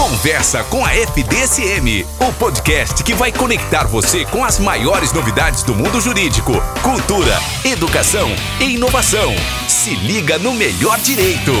Conversa 0.00 0.64
com 0.64 0.82
a 0.82 0.94
FDSM, 0.94 2.06
o 2.26 2.32
podcast 2.38 3.04
que 3.04 3.12
vai 3.12 3.30
conectar 3.30 3.84
você 3.84 4.24
com 4.24 4.42
as 4.42 4.58
maiores 4.58 5.12
novidades 5.12 5.62
do 5.62 5.74
mundo 5.74 6.00
jurídico, 6.00 6.52
cultura, 6.82 7.34
educação 7.70 8.30
e 8.62 8.76
inovação. 8.76 9.30
Se 9.68 9.94
liga 9.96 10.38
no 10.38 10.54
melhor 10.54 10.98
direito. 11.00 11.52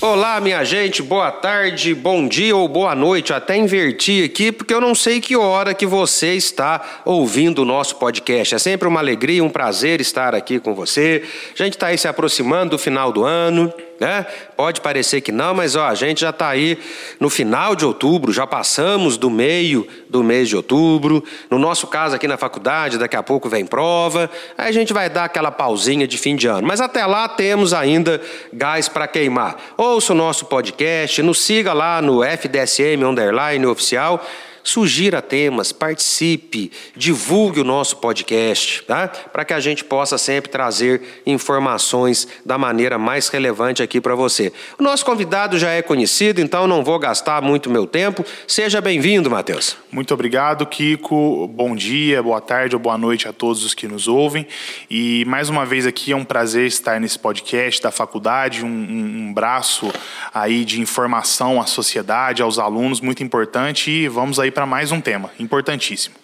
Olá, 0.00 0.40
minha 0.40 0.64
gente, 0.64 1.02
boa 1.02 1.30
tarde, 1.30 1.94
bom 1.94 2.26
dia 2.26 2.56
ou 2.56 2.66
boa 2.66 2.94
noite. 2.94 3.34
Até 3.34 3.54
inverti 3.54 4.24
aqui 4.24 4.50
porque 4.50 4.72
eu 4.72 4.80
não 4.80 4.94
sei 4.94 5.20
que 5.20 5.36
hora 5.36 5.74
que 5.74 5.86
você 5.86 6.34
está 6.34 7.02
ouvindo 7.04 7.60
o 7.60 7.64
nosso 7.66 7.96
podcast. 7.96 8.54
É 8.54 8.58
sempre 8.58 8.88
uma 8.88 8.98
alegria, 8.98 9.44
um 9.44 9.50
prazer 9.50 10.00
estar 10.00 10.34
aqui 10.34 10.58
com 10.58 10.74
você. 10.74 11.22
A 11.54 11.62
gente 11.62 11.74
está 11.74 11.88
aí 11.88 11.98
se 11.98 12.08
aproximando 12.08 12.70
do 12.70 12.78
final 12.78 13.12
do 13.12 13.22
ano. 13.24 13.72
Né? 14.02 14.26
Pode 14.56 14.80
parecer 14.80 15.20
que 15.20 15.30
não, 15.30 15.54
mas 15.54 15.76
ó, 15.76 15.86
a 15.86 15.94
gente 15.94 16.22
já 16.22 16.30
está 16.30 16.48
aí 16.48 16.76
no 17.20 17.30
final 17.30 17.76
de 17.76 17.86
outubro, 17.86 18.32
já 18.32 18.44
passamos 18.44 19.16
do 19.16 19.30
meio 19.30 19.86
do 20.10 20.24
mês 20.24 20.48
de 20.48 20.56
outubro. 20.56 21.22
No 21.48 21.56
nosso 21.56 21.86
caso 21.86 22.16
aqui 22.16 22.26
na 22.26 22.36
faculdade, 22.36 22.98
daqui 22.98 23.14
a 23.14 23.22
pouco 23.22 23.48
vem 23.48 23.64
prova. 23.64 24.28
Aí 24.58 24.68
a 24.68 24.72
gente 24.72 24.92
vai 24.92 25.08
dar 25.08 25.26
aquela 25.26 25.52
pausinha 25.52 26.04
de 26.04 26.18
fim 26.18 26.34
de 26.34 26.48
ano. 26.48 26.66
Mas 26.66 26.80
até 26.80 27.06
lá 27.06 27.28
temos 27.28 27.72
ainda 27.72 28.20
gás 28.52 28.88
para 28.88 29.06
queimar. 29.06 29.56
Ouça 29.76 30.12
o 30.12 30.16
nosso 30.16 30.46
podcast, 30.46 31.22
nos 31.22 31.40
siga 31.40 31.72
lá 31.72 32.02
no 32.02 32.24
FDSM 32.24 33.04
Underline 33.04 33.64
Oficial 33.66 34.20
sugira 34.62 35.20
temas, 35.20 35.72
participe, 35.72 36.70
divulgue 36.96 37.60
o 37.60 37.64
nosso 37.64 37.96
podcast, 37.96 38.82
tá? 38.84 39.08
Para 39.08 39.44
que 39.44 39.52
a 39.52 39.60
gente 39.60 39.84
possa 39.84 40.16
sempre 40.16 40.50
trazer 40.50 41.22
informações 41.26 42.28
da 42.44 42.56
maneira 42.56 42.98
mais 42.98 43.28
relevante 43.28 43.82
aqui 43.82 44.00
para 44.00 44.14
você. 44.14 44.52
O 44.78 44.82
nosso 44.82 45.04
convidado 45.04 45.58
já 45.58 45.70
é 45.70 45.82
conhecido, 45.82 46.40
então 46.40 46.66
não 46.66 46.84
vou 46.84 46.98
gastar 46.98 47.42
muito 47.42 47.70
meu 47.70 47.86
tempo. 47.86 48.24
Seja 48.46 48.80
bem-vindo, 48.80 49.30
Matheus. 49.30 49.76
Muito 49.90 50.14
obrigado, 50.14 50.64
Kiko. 50.66 51.48
Bom 51.48 51.74
dia, 51.74 52.22
boa 52.22 52.40
tarde 52.40 52.76
ou 52.76 52.80
boa 52.80 52.96
noite 52.96 53.26
a 53.26 53.32
todos 53.32 53.64
os 53.64 53.74
que 53.74 53.88
nos 53.88 54.06
ouvem. 54.06 54.46
E 54.88 55.24
mais 55.26 55.48
uma 55.48 55.66
vez 55.66 55.86
aqui 55.86 56.12
é 56.12 56.16
um 56.16 56.24
prazer 56.24 56.66
estar 56.66 57.00
nesse 57.00 57.18
podcast 57.18 57.82
da 57.82 57.90
faculdade, 57.90 58.64
um, 58.64 58.68
um, 58.68 59.28
um 59.28 59.34
braço 59.34 59.92
aí 60.32 60.64
de 60.64 60.80
informação 60.80 61.60
à 61.60 61.66
sociedade, 61.66 62.42
aos 62.42 62.58
alunos, 62.58 63.00
muito 63.00 63.22
importante. 63.22 63.90
E 63.90 64.08
vamos 64.08 64.38
aí 64.38 64.51
para 64.52 64.66
mais 64.66 64.92
um 64.92 65.00
tema 65.00 65.30
importantíssimo. 65.38 66.14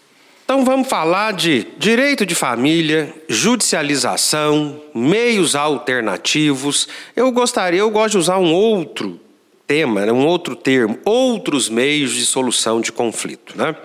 Então 0.44 0.64
vamos 0.64 0.88
falar 0.88 1.34
de 1.34 1.66
direito 1.76 2.24
de 2.24 2.34
família, 2.34 3.14
judicialização, 3.28 4.80
meios 4.94 5.54
alternativos. 5.54 6.88
Eu 7.14 7.30
gostaria, 7.30 7.80
eu 7.80 7.90
gosto 7.90 8.12
de 8.12 8.18
usar 8.18 8.38
um 8.38 8.52
outro 8.52 9.20
tema, 9.66 10.06
né, 10.06 10.12
um 10.12 10.24
outro 10.24 10.56
termo, 10.56 10.98
outros 11.04 11.68
meios 11.68 12.12
de 12.14 12.24
solução 12.24 12.80
de 12.80 12.90
conflito, 12.90 13.58
né? 13.58 13.76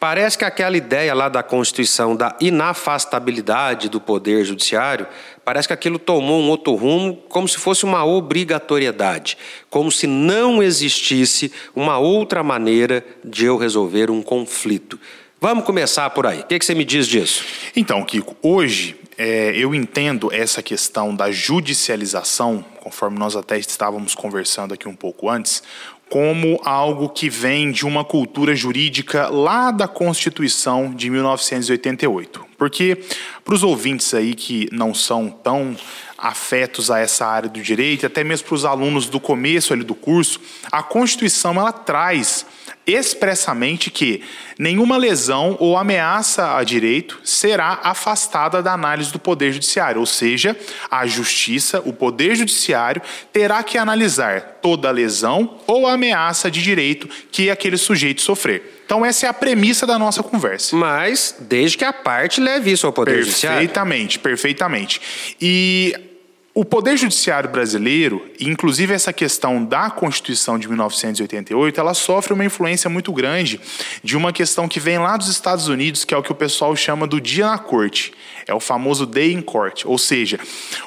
Parece 0.00 0.38
que 0.38 0.46
aquela 0.46 0.78
ideia 0.78 1.12
lá 1.12 1.28
da 1.28 1.42
Constituição 1.42 2.16
da 2.16 2.34
inafastabilidade 2.40 3.90
do 3.90 4.00
poder 4.00 4.46
judiciário, 4.46 5.06
parece 5.44 5.68
que 5.68 5.74
aquilo 5.74 5.98
tomou 5.98 6.40
um 6.40 6.48
outro 6.48 6.74
rumo, 6.74 7.16
como 7.28 7.46
se 7.46 7.58
fosse 7.58 7.84
uma 7.84 8.02
obrigatoriedade, 8.02 9.36
como 9.68 9.92
se 9.92 10.06
não 10.06 10.62
existisse 10.62 11.52
uma 11.76 11.98
outra 11.98 12.42
maneira 12.42 13.04
de 13.22 13.44
eu 13.44 13.58
resolver 13.58 14.10
um 14.10 14.22
conflito. 14.22 14.98
Vamos 15.38 15.64
começar 15.64 16.08
por 16.10 16.26
aí. 16.26 16.40
O 16.40 16.44
que, 16.46 16.64
você 16.64 16.74
me 16.74 16.84
diz 16.84 17.06
disso? 17.06 17.44
Então, 17.76 18.02
Kiko, 18.02 18.34
hoje 18.42 18.98
é, 19.18 19.52
eu 19.54 19.74
entendo 19.74 20.32
essa 20.32 20.62
questão 20.62 21.14
da 21.14 21.30
judicialização, 21.30 22.64
conforme 22.80 23.18
nós 23.18 23.36
até 23.36 23.58
estávamos 23.58 24.14
conversando 24.14 24.72
aqui 24.72 24.88
um 24.88 24.96
pouco 24.96 25.28
antes, 25.28 25.62
como 26.10 26.60
algo 26.64 27.08
que 27.08 27.30
vem 27.30 27.70
de 27.70 27.86
uma 27.86 28.04
cultura 28.04 28.52
jurídica 28.54 29.28
lá 29.28 29.70
da 29.70 29.86
Constituição 29.86 30.92
de 30.92 31.08
1988. 31.08 32.44
Porque, 32.58 32.98
para 33.44 33.54
os 33.54 33.62
ouvintes 33.62 34.12
aí 34.12 34.34
que 34.34 34.68
não 34.72 34.92
são 34.92 35.30
tão 35.30 35.76
afetos 36.18 36.90
a 36.90 36.98
essa 36.98 37.24
área 37.24 37.48
do 37.48 37.62
direito, 37.62 38.04
até 38.04 38.24
mesmo 38.24 38.48
para 38.48 38.54
os 38.56 38.64
alunos 38.64 39.06
do 39.06 39.20
começo 39.20 39.72
ali 39.72 39.84
do 39.84 39.94
curso, 39.94 40.40
a 40.70 40.82
Constituição 40.82 41.54
ela 41.54 41.72
traz 41.72 42.44
expressamente 42.92 43.90
que 43.90 44.22
nenhuma 44.58 44.96
lesão 44.96 45.56
ou 45.58 45.76
ameaça 45.76 46.56
a 46.56 46.64
direito 46.64 47.20
será 47.24 47.80
afastada 47.82 48.62
da 48.62 48.72
análise 48.72 49.12
do 49.12 49.18
Poder 49.18 49.52
Judiciário, 49.52 50.00
ou 50.00 50.06
seja, 50.06 50.56
a 50.90 51.06
Justiça, 51.06 51.82
o 51.84 51.92
Poder 51.92 52.34
Judiciário, 52.34 53.02
terá 53.32 53.62
que 53.62 53.78
analisar 53.78 54.58
toda 54.60 54.90
lesão 54.90 55.58
ou 55.66 55.86
ameaça 55.86 56.50
de 56.50 56.62
direito 56.62 57.08
que 57.30 57.50
aquele 57.50 57.76
sujeito 57.76 58.20
sofrer. 58.20 58.82
Então, 58.84 59.06
essa 59.06 59.26
é 59.26 59.28
a 59.28 59.32
premissa 59.32 59.86
da 59.86 59.98
nossa 59.98 60.22
conversa. 60.22 60.74
Mas, 60.74 61.36
desde 61.38 61.78
que 61.78 61.84
a 61.84 61.92
parte 61.92 62.40
leve 62.40 62.72
isso 62.72 62.86
ao 62.86 62.92
Poder 62.92 63.22
Judiciário. 63.22 63.58
Perfeitamente, 63.58 64.18
perfeitamente. 64.18 65.00
E 65.40 66.09
o 66.52 66.64
Poder 66.64 66.96
Judiciário 66.96 67.48
brasileiro, 67.48 68.28
inclusive 68.40 68.92
essa 68.92 69.12
questão 69.12 69.64
da 69.64 69.88
Constituição 69.88 70.58
de 70.58 70.66
1988, 70.66 71.78
ela 71.78 71.94
sofre 71.94 72.32
uma 72.32 72.44
influência 72.44 72.90
muito 72.90 73.12
grande 73.12 73.60
de 74.02 74.16
uma 74.16 74.32
questão 74.32 74.66
que 74.66 74.80
vem 74.80 74.98
lá 74.98 75.16
dos 75.16 75.28
Estados 75.28 75.68
Unidos, 75.68 76.04
que 76.04 76.12
é 76.12 76.16
o 76.16 76.22
que 76.24 76.32
o 76.32 76.34
pessoal 76.34 76.74
chama 76.74 77.06
do 77.06 77.20
dia 77.20 77.46
na 77.46 77.58
corte. 77.58 78.12
É 78.48 78.54
o 78.54 78.58
famoso 78.58 79.06
day 79.06 79.32
in 79.32 79.42
court, 79.42 79.84
ou 79.84 79.96
seja, 79.96 80.40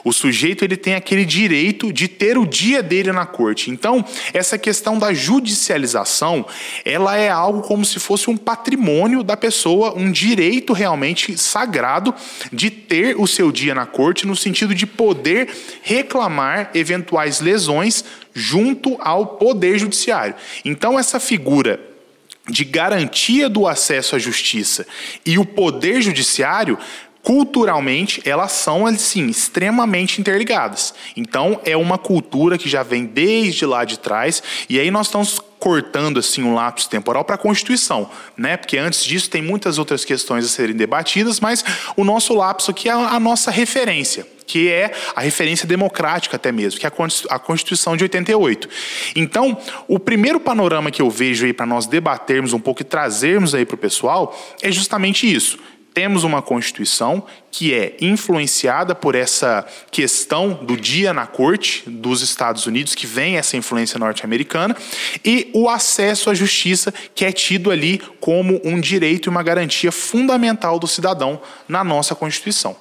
o 0.04 0.12
sujeito 0.12 0.66
ele 0.66 0.76
tem 0.76 0.96
aquele 0.96 1.24
direito 1.24 1.94
de 1.94 2.10
ter 2.10 2.38
o 2.38 2.46
dia 2.46 2.84
dele 2.84 3.14
na 3.14 3.26
corte. 3.26 3.72
Então, 3.72 4.04
essa 4.34 4.58
questão 4.58 5.00
da 5.00 5.14
judicialização, 5.14 6.46
ela 6.84 7.16
é 7.16 7.30
algo 7.30 7.62
como 7.62 7.86
se 7.86 8.00
fosse 8.00 8.30
um 8.30 8.36
patrimônio 8.36 9.24
da 9.24 9.38
pessoa, 9.38 9.98
um 9.98 10.12
direito 10.12 10.74
realmente 10.74 11.38
sagrado 11.38 12.14
de 12.52 12.70
ter 12.70 13.16
o 13.18 13.26
seu 13.26 13.50
dia 13.50 13.74
na 13.74 13.86
corte 13.86 14.28
no 14.28 14.36
sentido 14.36 14.76
de 14.76 14.86
poder 14.86 15.53
reclamar 15.82 16.72
eventuais 16.74 17.40
lesões 17.40 18.04
junto 18.34 18.98
ao 19.00 19.26
Poder 19.38 19.78
Judiciário. 19.78 20.36
Então, 20.66 20.98
essa 20.98 21.20
figura 21.20 21.80
de 22.50 22.66
garantia 22.66 23.50
do 23.50 23.68
acesso 23.68 24.16
à 24.16 24.20
justiça 24.20 24.86
e 25.26 25.38
o 25.38 25.46
Poder 25.46 26.02
Judiciário 26.02 26.78
culturalmente 27.24 28.22
elas 28.26 28.52
são 28.52 28.86
assim 28.86 29.28
extremamente 29.28 30.20
interligadas. 30.20 30.94
Então 31.16 31.60
é 31.64 31.76
uma 31.76 31.98
cultura 31.98 32.58
que 32.58 32.68
já 32.68 32.84
vem 32.84 33.06
desde 33.06 33.66
lá 33.66 33.86
de 33.86 33.98
trás 33.98 34.44
e 34.70 34.78
aí 34.78 34.92
nós 34.92 35.08
estamos 35.08 35.40
cortando 35.58 36.20
assim 36.20 36.44
um 36.44 36.54
lapso 36.54 36.90
temporal 36.90 37.24
para 37.24 37.36
a 37.36 37.38
Constituição, 37.38 38.10
né? 38.36 38.58
Porque 38.58 38.78
antes 38.78 39.06
disso 39.06 39.30
tem 39.30 39.42
muitas 39.42 39.78
outras 39.78 40.04
questões 40.04 40.44
a 40.44 40.50
serem 40.50 40.76
debatidas, 40.76 41.40
mas 41.40 41.64
o 41.96 42.04
nosso 42.04 42.34
lapso 42.34 42.72
aqui 42.72 42.90
é 42.90 42.92
a 42.92 43.18
nossa 43.18 43.50
referência, 43.50 44.28
que 44.54 44.70
é 44.70 44.94
a 45.16 45.22
referência 45.22 45.68
democrática 45.68 46.36
até 46.36 46.52
mesmo, 46.52 46.80
que 46.80 46.86
é 46.86 46.92
a 47.32 47.40
Constituição 47.40 47.98
de 47.98 48.04
88. 48.04 48.70
Então, 49.16 49.58
o 49.88 49.98
primeiro 49.98 50.40
panorama 50.40 50.92
que 50.92 51.02
eu 51.02 51.10
vejo 51.10 51.48
aí 51.48 51.52
para 51.52 51.66
nós 51.66 51.88
debatermos 51.88 52.54
um 52.54 52.60
pouco 52.60 52.84
e 52.84 52.86
trazermos 52.86 53.56
aí 53.56 53.66
para 53.66 53.74
o 53.74 53.80
pessoal 53.80 54.40
é 54.62 54.72
justamente 54.72 55.26
isso 55.26 55.58
temos 55.92 56.24
uma 56.24 56.42
Constituição 56.42 57.24
que 57.52 57.72
é 57.72 57.96
influenciada 58.02 58.96
por 58.96 59.14
essa 59.14 59.64
questão 59.92 60.54
do 60.54 60.76
dia 60.76 61.14
na 61.14 61.28
corte 61.28 61.88
dos 61.88 62.24
Estados 62.24 62.66
Unidos, 62.66 62.96
que 62.96 63.06
vem 63.06 63.38
essa 63.38 63.56
influência 63.56 64.00
norte-americana, 64.00 64.76
e 65.24 65.52
o 65.54 65.70
acesso 65.70 66.32
à 66.32 66.34
justiça, 66.34 66.92
que 67.14 67.24
é 67.24 67.32
tido 67.32 67.70
ali 67.70 68.02
como 68.20 68.60
um 68.66 68.82
direito 68.82 69.28
e 69.28 69.30
uma 69.30 69.44
garantia 69.44 69.92
fundamental 69.92 70.80
do 70.80 70.88
cidadão 70.88 71.40
na 71.68 71.84
nossa 71.84 72.16
Constituição. 72.16 72.76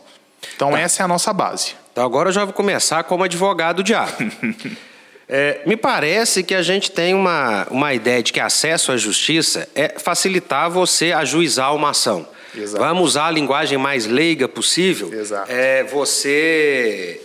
Então, 0.54 0.72
tá. 0.72 0.80
essa 0.80 1.02
é 1.02 1.04
a 1.04 1.08
nossa 1.08 1.32
base. 1.32 1.74
Então, 1.92 2.04
agora 2.04 2.28
eu 2.28 2.32
já 2.32 2.44
vou 2.44 2.54
começar 2.54 3.04
como 3.04 3.24
advogado 3.24 3.82
diabo. 3.82 4.16
É, 5.34 5.62
me 5.64 5.78
parece 5.78 6.42
que 6.42 6.54
a 6.54 6.60
gente 6.60 6.90
tem 6.90 7.14
uma, 7.14 7.66
uma 7.70 7.94
ideia 7.94 8.22
de 8.22 8.34
que 8.34 8.40
acesso 8.40 8.92
à 8.92 8.98
justiça 8.98 9.66
é 9.74 9.98
facilitar 9.98 10.68
você 10.68 11.10
ajuizar 11.10 11.74
uma 11.74 11.90
ação. 11.90 12.28
Exato. 12.54 12.84
Vamos 12.84 13.04
usar 13.04 13.28
a 13.28 13.30
linguagem 13.30 13.78
mais 13.78 14.04
leiga 14.04 14.46
possível. 14.46 15.10
Exato. 15.10 15.50
É 15.50 15.84
você 15.84 17.18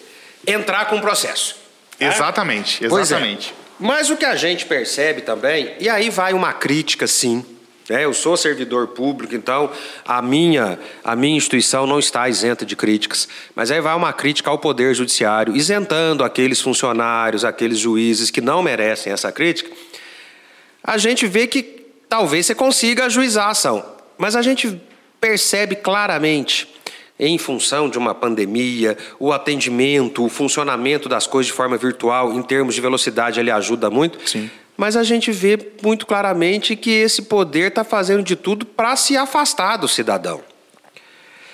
entrar 0.45 0.85
com 0.85 0.95
o 0.95 1.01
processo. 1.01 1.57
Exatamente, 1.99 2.81
é? 2.81 2.87
exatamente. 2.87 3.49
É. 3.49 3.53
Mas 3.77 4.09
o 4.09 4.15
que 4.15 4.25
a 4.25 4.37
gente 4.37 4.65
percebe 4.65 5.21
também, 5.21 5.75
e 5.77 5.89
aí 5.89 6.09
vai 6.09 6.31
uma 6.31 6.53
crítica, 6.53 7.07
sim. 7.07 7.45
Né? 7.89 8.03
Eu 8.03 8.13
sou 8.13 8.35
servidor 8.35 8.87
público, 8.87 9.35
então 9.35 9.71
a 10.05 10.21
minha, 10.21 10.79
a 11.03 11.15
minha 11.15 11.37
instituição 11.37 11.87
não 11.87 11.99
está 11.99 12.27
isenta 12.27 12.65
de 12.65 12.75
críticas. 12.75 13.27
Mas 13.55 13.71
aí 13.71 13.79
vai 13.79 13.95
uma 13.95 14.11
crítica 14.13 14.49
ao 14.49 14.59
Poder 14.59 14.93
Judiciário, 14.93 15.55
isentando 15.55 16.23
aqueles 16.23 16.61
funcionários, 16.61 17.45
aqueles 17.45 17.79
juízes 17.79 18.29
que 18.29 18.41
não 18.41 18.61
merecem 18.61 19.11
essa 19.11 19.31
crítica. 19.31 19.71
A 20.83 20.97
gente 20.97 21.27
vê 21.27 21.47
que 21.47 21.63
talvez 22.07 22.45
você 22.45 22.55
consiga 22.55 23.05
ajuizar 23.05 23.47
a 23.47 23.51
ação. 23.51 23.97
Mas 24.17 24.35
a 24.35 24.41
gente 24.41 24.81
percebe 25.21 25.75
claramente, 25.75 26.67
em 27.19 27.37
função 27.37 27.89
de 27.89 27.97
uma 27.97 28.13
pandemia, 28.13 28.97
o 29.19 29.31
atendimento, 29.31 30.23
o 30.23 30.29
funcionamento 30.29 31.09
das 31.09 31.25
coisas 31.25 31.47
de 31.47 31.53
forma 31.53 31.77
virtual, 31.77 32.33
em 32.33 32.43
termos 32.43 32.75
de 32.75 32.81
velocidade, 32.81 33.39
ele 33.39 33.49
ajuda 33.49 33.89
muito. 33.89 34.19
Sim. 34.29 34.49
Mas 34.77 34.95
a 34.95 35.03
gente 35.03 35.31
vê 35.31 35.57
muito 35.81 36.05
claramente 36.05 36.75
que 36.75 36.91
esse 36.91 37.23
poder 37.23 37.69
está 37.69 37.83
fazendo 37.83 38.23
de 38.23 38.35
tudo 38.35 38.65
para 38.65 38.95
se 38.95 39.17
afastar 39.17 39.77
do 39.77 39.87
cidadão. 39.87 40.41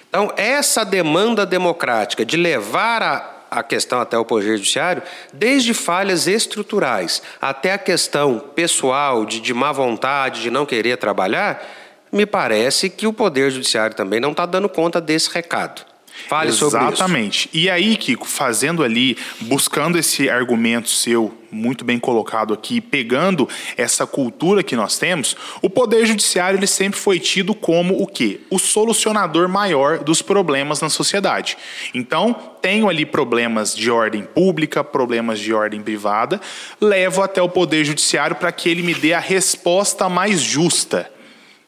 Então, 0.10 0.32
essa 0.38 0.84
demanda 0.84 1.46
democrática 1.46 2.24
de 2.24 2.38
levar 2.38 3.02
a, 3.02 3.34
a 3.50 3.64
questão 3.64 4.00
até 4.00 4.18
o 4.18 4.26
Poder 4.26 4.58
Judiciário, 4.58 5.02
desde 5.32 5.74
falhas 5.74 6.28
estruturais 6.28 7.24
até 7.42 7.74
a 7.74 7.78
questão 7.78 8.40
pessoal, 8.54 9.26
de, 9.26 9.40
de 9.40 9.54
má 9.54 9.72
vontade, 9.72 10.42
de 10.42 10.52
não 10.52 10.68
querer 10.68 10.98
trabalhar, 10.98 11.66
me 12.12 12.28
parece 12.28 12.92
que 12.92 13.08
o 13.08 13.14
Poder 13.14 13.50
Judiciário 13.50 13.96
também 13.96 14.20
não 14.20 14.32
está 14.32 14.46
dando 14.46 14.70
conta 14.70 15.02
desse 15.02 15.34
recado. 15.34 15.84
Fale 16.28 16.50
Exatamente. 16.50 16.60
sobre 16.60 16.86
isso. 16.86 16.94
Exatamente. 16.94 17.50
E 17.52 17.70
aí, 17.70 17.98
Kiko, 17.98 18.28
fazendo 18.28 18.84
ali, 18.84 19.18
buscando 19.42 19.98
esse 19.98 20.30
argumento 20.30 20.90
seu, 20.90 21.34
muito 21.54 21.86
bem 21.86 22.00
colocado 22.00 22.54
aqui, 22.54 22.82
pegando 22.82 23.48
essa 23.78 24.06
cultura 24.06 24.64
que 24.64 24.76
nós 24.76 24.98
temos, 24.98 25.36
o 25.62 25.70
Poder 25.70 26.06
Judiciário 26.06 26.60
ele 26.60 26.68
sempre 26.68 27.00
foi 27.00 27.20
tido 27.20 27.54
como 27.54 28.02
o 28.02 28.08
quê? 28.08 28.42
O 28.50 28.60
solucionador 28.60 29.48
maior 29.48 30.00
dos 30.00 30.22
problemas 30.22 30.82
na 30.82 30.90
sociedade. 30.90 31.58
Então, 31.94 32.36
tenho 32.62 32.90
ali 32.90 33.06
problemas 33.06 33.76
de 33.76 33.92
ordem 33.92 34.24
pública, 34.24 34.84
problemas 34.84 35.40
de 35.40 35.54
ordem 35.54 35.82
privada, 35.82 36.42
levo 36.82 37.22
até 37.22 37.42
o 37.42 37.50
Poder 37.50 37.86
Judiciário 37.86 38.36
para 38.36 38.52
que 38.52 38.70
ele 38.70 38.82
me 38.82 38.94
dê 38.94 39.14
a 39.14 39.20
resposta 39.20 40.10
mais 40.10 40.42
justa. 40.42 41.13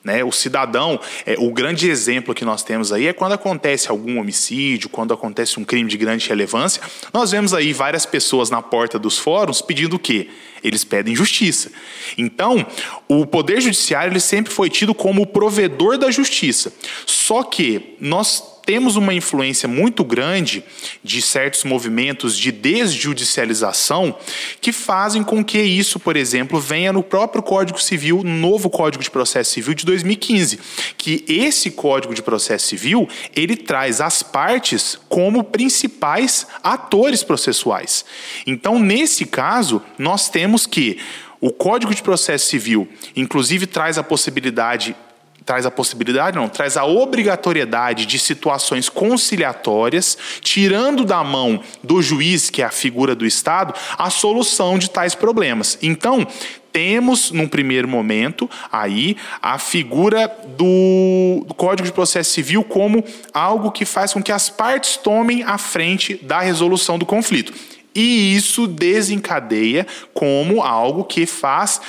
Né? 0.05 0.23
O 0.23 0.31
cidadão, 0.31 0.99
é, 1.25 1.35
o 1.39 1.51
grande 1.51 1.89
exemplo 1.89 2.35
que 2.35 2.45
nós 2.45 2.63
temos 2.63 2.93
aí 2.93 3.07
é 3.07 3.13
quando 3.13 3.31
acontece 3.31 3.89
algum 3.89 4.19
homicídio, 4.19 4.87
quando 4.87 5.15
acontece 5.15 5.59
um 5.59 5.65
crime 5.65 5.89
de 5.89 5.97
grande 5.97 6.29
relevância, 6.29 6.79
nós 7.11 7.31
vemos 7.31 7.55
aí 7.55 7.73
várias 7.73 8.05
pessoas 8.05 8.51
na 8.51 8.61
porta 8.61 8.99
dos 8.99 9.17
fóruns 9.17 9.63
pedindo 9.63 9.95
o 9.95 9.99
quê? 9.99 10.29
Eles 10.63 10.83
pedem 10.83 11.15
justiça. 11.15 11.71
Então, 12.19 12.63
o 13.07 13.25
Poder 13.25 13.59
Judiciário 13.59 14.11
ele 14.11 14.19
sempre 14.19 14.53
foi 14.53 14.69
tido 14.69 14.93
como 14.93 15.23
o 15.23 15.27
provedor 15.27 15.97
da 15.97 16.11
justiça. 16.11 16.71
Só 17.07 17.41
que 17.41 17.95
nós 17.99 18.54
temos 18.65 18.95
uma 18.95 19.13
influência 19.13 19.67
muito 19.67 20.03
grande 20.03 20.63
de 21.03 21.21
certos 21.21 21.63
movimentos 21.63 22.37
de 22.37 22.51
desjudicialização 22.51 24.17
que 24.59 24.71
fazem 24.71 25.23
com 25.23 25.43
que 25.43 25.61
isso, 25.61 25.99
por 25.99 26.17
exemplo, 26.17 26.59
venha 26.59 26.91
no 26.91 27.03
próprio 27.03 27.43
Código 27.43 27.81
Civil, 27.81 28.23
novo 28.23 28.69
Código 28.69 29.03
de 29.03 29.11
Processo 29.11 29.51
Civil 29.51 29.73
de 29.73 29.85
2015, 29.85 30.59
que 30.97 31.23
esse 31.27 31.71
Código 31.71 32.13
de 32.13 32.21
Processo 32.21 32.67
Civil, 32.67 33.07
ele 33.35 33.55
traz 33.55 34.01
as 34.01 34.23
partes 34.23 34.97
como 35.07 35.43
principais 35.43 36.47
atores 36.63 37.23
processuais. 37.23 38.03
Então, 38.47 38.79
nesse 38.79 39.25
caso, 39.25 39.81
nós 39.97 40.29
temos 40.29 40.65
que 40.65 40.97
o 41.39 41.51
Código 41.51 41.93
de 41.93 42.01
Processo 42.01 42.47
Civil, 42.47 42.87
inclusive, 43.15 43.67
traz 43.67 43.97
a 43.97 44.03
possibilidade 44.03 44.95
traz 45.45 45.65
a 45.65 45.71
possibilidade, 45.71 46.35
não, 46.35 46.49
traz 46.49 46.75
a 46.75 46.85
obrigatoriedade 46.85 48.05
de 48.05 48.17
situações 48.17 48.89
conciliatórias, 48.89 50.17
tirando 50.41 51.05
da 51.05 51.23
mão 51.23 51.61
do 51.83 52.01
juiz, 52.01 52.49
que 52.49 52.61
é 52.61 52.65
a 52.65 52.71
figura 52.71 53.13
do 53.15 53.25
Estado, 53.25 53.73
a 53.97 54.09
solução 54.09 54.79
de 54.79 54.89
tais 54.89 55.13
problemas. 55.13 55.77
Então, 55.81 56.27
temos, 56.71 57.31
num 57.31 57.47
primeiro 57.47 57.87
momento, 57.87 58.49
aí 58.69 59.15
a 59.41 59.57
figura 59.57 60.27
do, 60.57 61.45
Código 61.55 61.87
de 61.87 61.93
Processo 61.93 62.31
Civil 62.31 62.65
como 62.65 63.01
algo 63.33 63.71
que 63.71 63.85
faz 63.85 64.11
com 64.11 64.21
que 64.21 64.31
as 64.31 64.49
partes 64.49 64.97
tomem 64.97 65.41
a 65.43 65.57
frente 65.57 66.15
da 66.15 66.41
resolução 66.41 66.99
do 66.99 67.05
conflito. 67.05 67.53
E 67.95 68.35
isso 68.35 68.67
desencadeia 68.67 69.87
como 70.13 70.61
algo 70.61 71.05
que 71.05 71.25
faz 71.25 71.79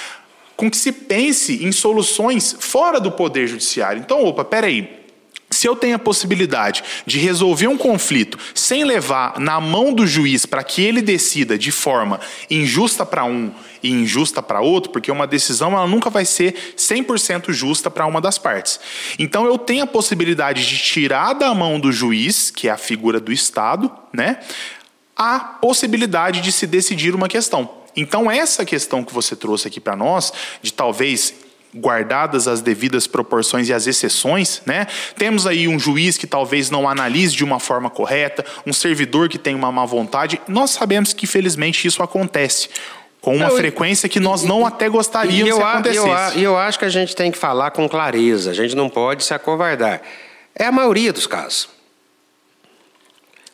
com 0.57 0.71
que 0.71 0.77
se 0.77 0.91
pense 0.91 1.65
em 1.65 1.71
soluções 1.71 2.57
fora 2.59 2.99
do 2.99 3.13
poder 3.13 3.47
judiciário. 3.47 4.01
Então, 4.01 4.25
opa, 4.25 4.45
peraí. 4.45 5.07
Se 5.49 5.69
eu 5.69 5.77
tenho 5.77 5.95
a 5.95 5.99
possibilidade 5.99 6.83
de 7.07 7.21
resolver 7.21 7.69
um 7.69 7.79
conflito 7.79 8.37
sem 8.53 8.85
levar 8.85 9.39
na 9.39 9.61
mão 9.61 9.93
do 9.93 10.05
juiz 10.05 10.45
para 10.45 10.65
que 10.65 10.83
ele 10.83 11.01
decida 11.01 11.57
de 11.57 11.71
forma 11.71 12.19
injusta 12.51 13.07
para 13.07 13.25
um 13.25 13.53
e 13.81 13.89
injusta 13.89 14.43
para 14.43 14.61
outro, 14.61 14.91
porque 14.91 15.11
uma 15.11 15.27
decisão 15.27 15.73
ela 15.73 15.87
nunca 15.87 16.11
vai 16.11 16.25
ser 16.25 16.75
100% 16.77 17.53
justa 17.53 17.89
para 17.89 18.07
uma 18.07 18.21
das 18.21 18.39
partes. 18.39 18.81
Então 19.21 19.47
eu 19.47 19.57
tenho 19.57 19.85
a 19.85 19.87
possibilidade 19.87 20.67
de 20.67 20.79
tirar 20.79 21.33
da 21.33 21.55
mão 21.55 21.79
do 21.79 21.93
juiz, 21.93 22.51
que 22.51 22.67
é 22.67 22.73
a 22.73 22.77
figura 22.77 23.21
do 23.21 23.33
Estado, 23.33 23.91
né, 24.13 24.41
a 25.17 25.39
possibilidade 25.39 26.41
de 26.41 26.51
se 26.51 26.67
decidir 26.67 27.15
uma 27.15 27.29
questão. 27.29 27.86
Então, 27.97 28.31
essa 28.31 28.65
questão 28.65 29.03
que 29.03 29.13
você 29.13 29.35
trouxe 29.35 29.69
aqui 29.69 29.81
para 29.81 29.97
nós, 29.97 30.33
de 30.61 30.73
talvez 30.73 31.35
guardadas 31.75 32.49
as 32.49 32.61
devidas 32.61 33.07
proporções 33.07 33.69
e 33.69 33.73
as 33.73 33.87
exceções, 33.87 34.63
né? 34.65 34.87
Temos 35.17 35.47
aí 35.47 35.69
um 35.69 35.79
juiz 35.79 36.17
que 36.17 36.27
talvez 36.27 36.71
não 36.71 36.89
analise 36.89 37.35
de 37.35 37.45
uma 37.45 37.61
forma 37.61 37.91
correta, 37.91 38.45
um 38.65 38.73
servidor 38.73 39.29
que 39.29 39.39
tem 39.39 39.55
uma 39.55 39.71
má 39.71 39.85
vontade. 39.85 40.41
Nós 40.49 40.71
sabemos 40.71 41.13
que 41.13 41.25
infelizmente 41.25 41.87
isso 41.87 42.03
acontece 42.03 42.69
com 43.21 43.37
uma 43.37 43.49
eu, 43.49 43.57
frequência 43.57 44.09
que 44.09 44.21
nós 44.21 44.43
não 44.43 44.65
até 44.65 44.89
gostaríamos 44.89 45.51
eu, 45.51 45.57
que 45.57 45.63
acontecesse. 45.63 46.39
E 46.39 46.43
eu, 46.43 46.53
eu 46.53 46.59
acho 46.59 46.79
que 46.79 46.85
a 46.85 46.89
gente 46.89 47.15
tem 47.15 47.31
que 47.31 47.39
falar 47.39 47.71
com 47.73 47.89
clareza, 47.89 48.51
a 48.51 48.55
gente 48.55 48.75
não 48.75 48.89
pode 48.89 49.25
se 49.25 49.35
acovardar. 49.35 50.01
É 50.55 50.65
a 50.65 50.73
maioria 50.73 51.13
dos 51.13 51.27
casos. 51.27 51.76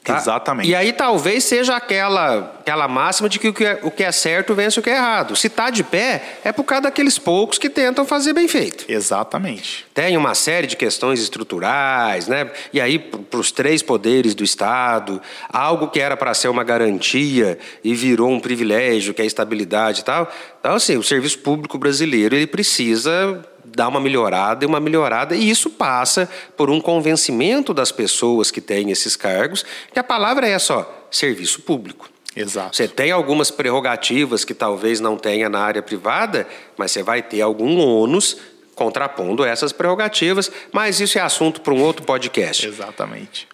Tá? 0.04 0.16
Exatamente. 0.16 0.68
E 0.68 0.74
aí 0.74 0.92
talvez 0.92 1.44
seja 1.44 1.76
aquela, 1.76 2.56
aquela 2.58 2.88
máxima 2.88 3.28
de 3.28 3.38
que 3.38 3.48
o 3.48 3.54
que, 3.54 3.64
é, 3.64 3.78
o 3.84 3.90
que 3.90 4.02
é 4.02 4.10
certo 4.10 4.52
vence 4.52 4.80
o 4.80 4.82
que 4.82 4.90
é 4.90 4.96
errado. 4.96 5.36
Se 5.36 5.46
está 5.46 5.70
de 5.70 5.84
pé, 5.84 6.38
é 6.42 6.50
por 6.50 6.64
causa 6.64 6.82
daqueles 6.82 7.18
poucos 7.18 7.56
que 7.56 7.70
tentam 7.70 8.04
fazer 8.04 8.32
bem 8.32 8.48
feito. 8.48 8.84
Exatamente. 8.88 9.86
Tem 9.94 10.16
uma 10.16 10.34
série 10.34 10.66
de 10.66 10.76
questões 10.76 11.20
estruturais, 11.20 12.26
né? 12.26 12.50
E 12.72 12.80
aí, 12.80 12.98
para 12.98 13.38
os 13.38 13.52
três 13.52 13.80
poderes 13.80 14.34
do 14.34 14.42
Estado, 14.42 15.22
algo 15.48 15.86
que 15.86 16.00
era 16.00 16.16
para 16.16 16.34
ser 16.34 16.48
uma 16.48 16.64
garantia 16.64 17.56
e 17.84 17.94
virou 17.94 18.28
um 18.28 18.40
privilégio, 18.40 19.14
que 19.14 19.22
é 19.22 19.24
a 19.24 19.26
estabilidade 19.26 20.00
e 20.00 20.04
tal. 20.04 20.28
Então, 20.58 20.74
assim, 20.74 20.96
o 20.96 21.02
serviço 21.02 21.38
público 21.38 21.78
brasileiro 21.78 22.34
ele 22.34 22.48
precisa 22.48 23.40
dar 23.74 23.88
uma 23.88 24.00
melhorada 24.00 24.64
e 24.64 24.68
uma 24.68 24.80
melhorada, 24.80 25.34
e 25.34 25.48
isso 25.48 25.70
passa 25.70 26.28
por 26.56 26.70
um 26.70 26.80
convencimento 26.80 27.72
das 27.72 27.90
pessoas 27.90 28.50
que 28.50 28.60
têm 28.60 28.90
esses 28.90 29.16
cargos, 29.16 29.64
que 29.92 29.98
a 29.98 30.04
palavra 30.04 30.46
é 30.46 30.58
só 30.58 31.06
serviço 31.10 31.62
público. 31.62 32.08
Exato. 32.34 32.76
Você 32.76 32.88
tem 32.88 33.10
algumas 33.10 33.50
prerrogativas 33.50 34.44
que 34.44 34.54
talvez 34.54 35.00
não 35.00 35.16
tenha 35.16 35.48
na 35.48 35.60
área 35.60 35.82
privada, 35.82 36.46
mas 36.76 36.90
você 36.90 37.02
vai 37.02 37.22
ter 37.22 37.42
algum 37.42 37.78
ônus 37.78 38.38
contrapondo 38.74 39.44
essas 39.44 39.72
prerrogativas, 39.72 40.50
mas 40.72 40.98
isso 40.98 41.18
é 41.18 41.20
assunto 41.20 41.60
para 41.60 41.74
um 41.74 41.82
outro 41.82 42.04
podcast. 42.04 42.66
Exatamente. 42.66 43.46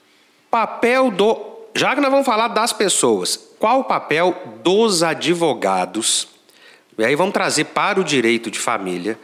Papel 0.50 1.10
do. 1.10 1.58
Já 1.74 1.94
que 1.94 2.00
nós 2.00 2.10
vamos 2.10 2.26
falar 2.26 2.48
das 2.48 2.72
pessoas, 2.72 3.38
qual 3.58 3.80
o 3.80 3.84
papel 3.84 4.34
dos 4.62 5.02
advogados? 5.02 6.28
E 6.96 7.04
aí 7.04 7.14
vamos 7.14 7.32
trazer 7.32 7.64
para 7.64 8.00
o 8.00 8.04
direito 8.04 8.50
de 8.50 8.58
família 8.58 9.18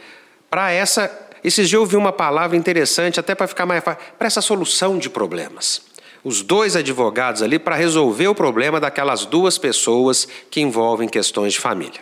para 0.55 0.71
essa. 0.71 1.11
Esses 1.43 1.69
dias 1.69 1.73
eu 1.73 1.81
ouvi 1.81 1.97
uma 1.97 2.13
palavra 2.13 2.57
interessante, 2.57 3.19
até 3.19 3.35
para 3.35 3.49
ficar 3.49 3.67
mais 3.67 3.83
fácil, 3.83 4.01
para 4.17 4.29
essa 4.29 4.41
solução 4.41 4.99
de 4.99 5.11
problemas. 5.11 5.83
Os 6.23 6.43
dois 6.43 6.77
advogados 6.77 7.43
ali 7.43 7.59
para 7.59 7.75
resolver 7.75 8.29
o 8.29 8.37
problema 8.37 8.79
daquelas 8.79 9.27
duas 9.27 9.59
pessoas 9.59 10.29
que 10.53 10.61
envolvem 10.61 11.09
questões 11.09 11.55
de 11.55 11.59
família. 11.59 12.01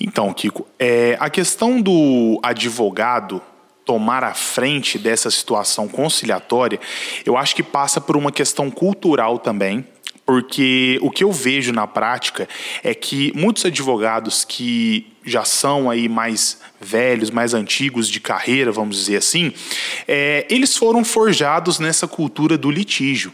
Então, 0.00 0.32
Kiko, 0.32 0.66
é, 0.78 1.18
a 1.20 1.28
questão 1.28 1.82
do 1.82 2.40
advogado 2.42 3.42
tomar 3.84 4.24
a 4.24 4.32
frente 4.32 4.98
dessa 4.98 5.30
situação 5.30 5.86
conciliatória, 5.86 6.80
eu 7.26 7.36
acho 7.36 7.54
que 7.54 7.62
passa 7.62 8.00
por 8.00 8.16
uma 8.16 8.32
questão 8.32 8.70
cultural 8.70 9.38
também, 9.38 9.86
porque 10.24 10.98
o 11.02 11.10
que 11.10 11.24
eu 11.24 11.30
vejo 11.30 11.74
na 11.74 11.86
prática 11.86 12.48
é 12.82 12.94
que 12.94 13.32
muitos 13.36 13.66
advogados 13.66 14.46
que 14.46 15.11
já 15.24 15.44
são 15.44 15.90
aí 15.90 16.08
mais 16.08 16.58
velhos, 16.80 17.30
mais 17.30 17.54
antigos 17.54 18.08
de 18.08 18.20
carreira, 18.20 18.72
vamos 18.72 18.96
dizer 18.96 19.16
assim, 19.16 19.52
é, 20.06 20.46
eles 20.50 20.76
foram 20.76 21.04
forjados 21.04 21.78
nessa 21.78 22.08
cultura 22.08 22.58
do 22.58 22.70
litígio. 22.70 23.32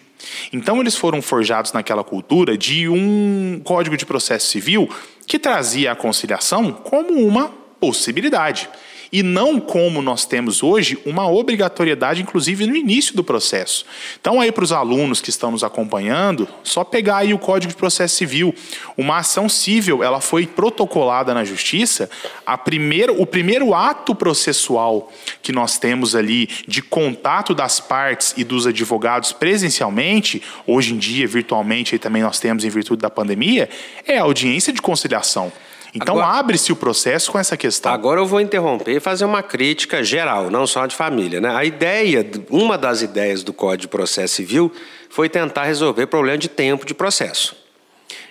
Então 0.52 0.80
eles 0.80 0.96
foram 0.96 1.22
forjados 1.22 1.72
naquela 1.72 2.04
cultura 2.04 2.56
de 2.58 2.88
um 2.88 3.60
código 3.64 3.96
de 3.96 4.04
processo 4.04 4.46
civil 4.48 4.88
que 5.26 5.38
trazia 5.38 5.92
a 5.92 5.96
conciliação 5.96 6.72
como 6.72 7.12
uma 7.24 7.48
possibilidade 7.80 8.68
e 9.12 9.22
não 9.22 9.58
como 9.58 10.02
nós 10.02 10.24
temos 10.24 10.62
hoje 10.62 10.98
uma 11.04 11.28
obrigatoriedade, 11.28 12.22
inclusive 12.22 12.66
no 12.66 12.76
início 12.76 13.16
do 13.16 13.24
processo. 13.24 13.84
Então, 14.20 14.40
aí 14.40 14.52
para 14.52 14.64
os 14.64 14.72
alunos 14.72 15.20
que 15.20 15.30
estão 15.30 15.50
nos 15.50 15.64
acompanhando, 15.64 16.48
só 16.62 16.84
pegar 16.84 17.18
aí 17.18 17.32
o 17.32 17.38
Código 17.38 17.72
de 17.72 17.76
Processo 17.76 18.16
Civil. 18.16 18.54
Uma 18.96 19.18
ação 19.18 19.48
civil, 19.48 20.02
ela 20.02 20.20
foi 20.20 20.46
protocolada 20.46 21.32
na 21.32 21.44
Justiça. 21.44 22.10
A 22.44 22.58
primeiro, 22.58 23.20
o 23.20 23.26
primeiro 23.26 23.74
ato 23.74 24.14
processual 24.14 25.10
que 25.42 25.52
nós 25.52 25.78
temos 25.78 26.14
ali 26.14 26.48
de 26.66 26.82
contato 26.82 27.54
das 27.54 27.80
partes 27.80 28.34
e 28.36 28.44
dos 28.44 28.66
advogados 28.66 29.32
presencialmente, 29.32 30.42
hoje 30.66 30.94
em 30.94 30.98
dia 30.98 31.26
virtualmente, 31.26 31.94
aí 31.94 31.98
também 31.98 32.22
nós 32.22 32.38
temos 32.38 32.64
em 32.64 32.68
virtude 32.68 33.00
da 33.00 33.10
pandemia, 33.10 33.68
é 34.06 34.18
a 34.18 34.22
audiência 34.22 34.72
de 34.72 34.82
conciliação. 34.82 35.52
Então 35.94 36.20
abre-se 36.20 36.72
o 36.72 36.76
processo 36.76 37.32
com 37.32 37.38
essa 37.38 37.56
questão. 37.56 37.92
Agora 37.92 38.20
eu 38.20 38.26
vou 38.26 38.40
interromper 38.40 38.96
e 38.96 39.00
fazer 39.00 39.24
uma 39.24 39.42
crítica 39.42 40.02
geral, 40.04 40.50
não 40.50 40.66
só 40.66 40.86
de 40.86 40.94
família. 40.94 41.40
Né? 41.40 41.54
A 41.54 41.64
ideia, 41.64 42.28
uma 42.50 42.76
das 42.76 43.02
ideias 43.02 43.42
do 43.42 43.52
Código 43.52 43.82
de 43.82 43.88
Processo 43.88 44.34
Civil 44.34 44.72
foi 45.08 45.28
tentar 45.28 45.64
resolver 45.64 46.06
problema 46.06 46.38
de 46.38 46.48
tempo 46.48 46.84
de 46.84 46.94
processo. 46.94 47.56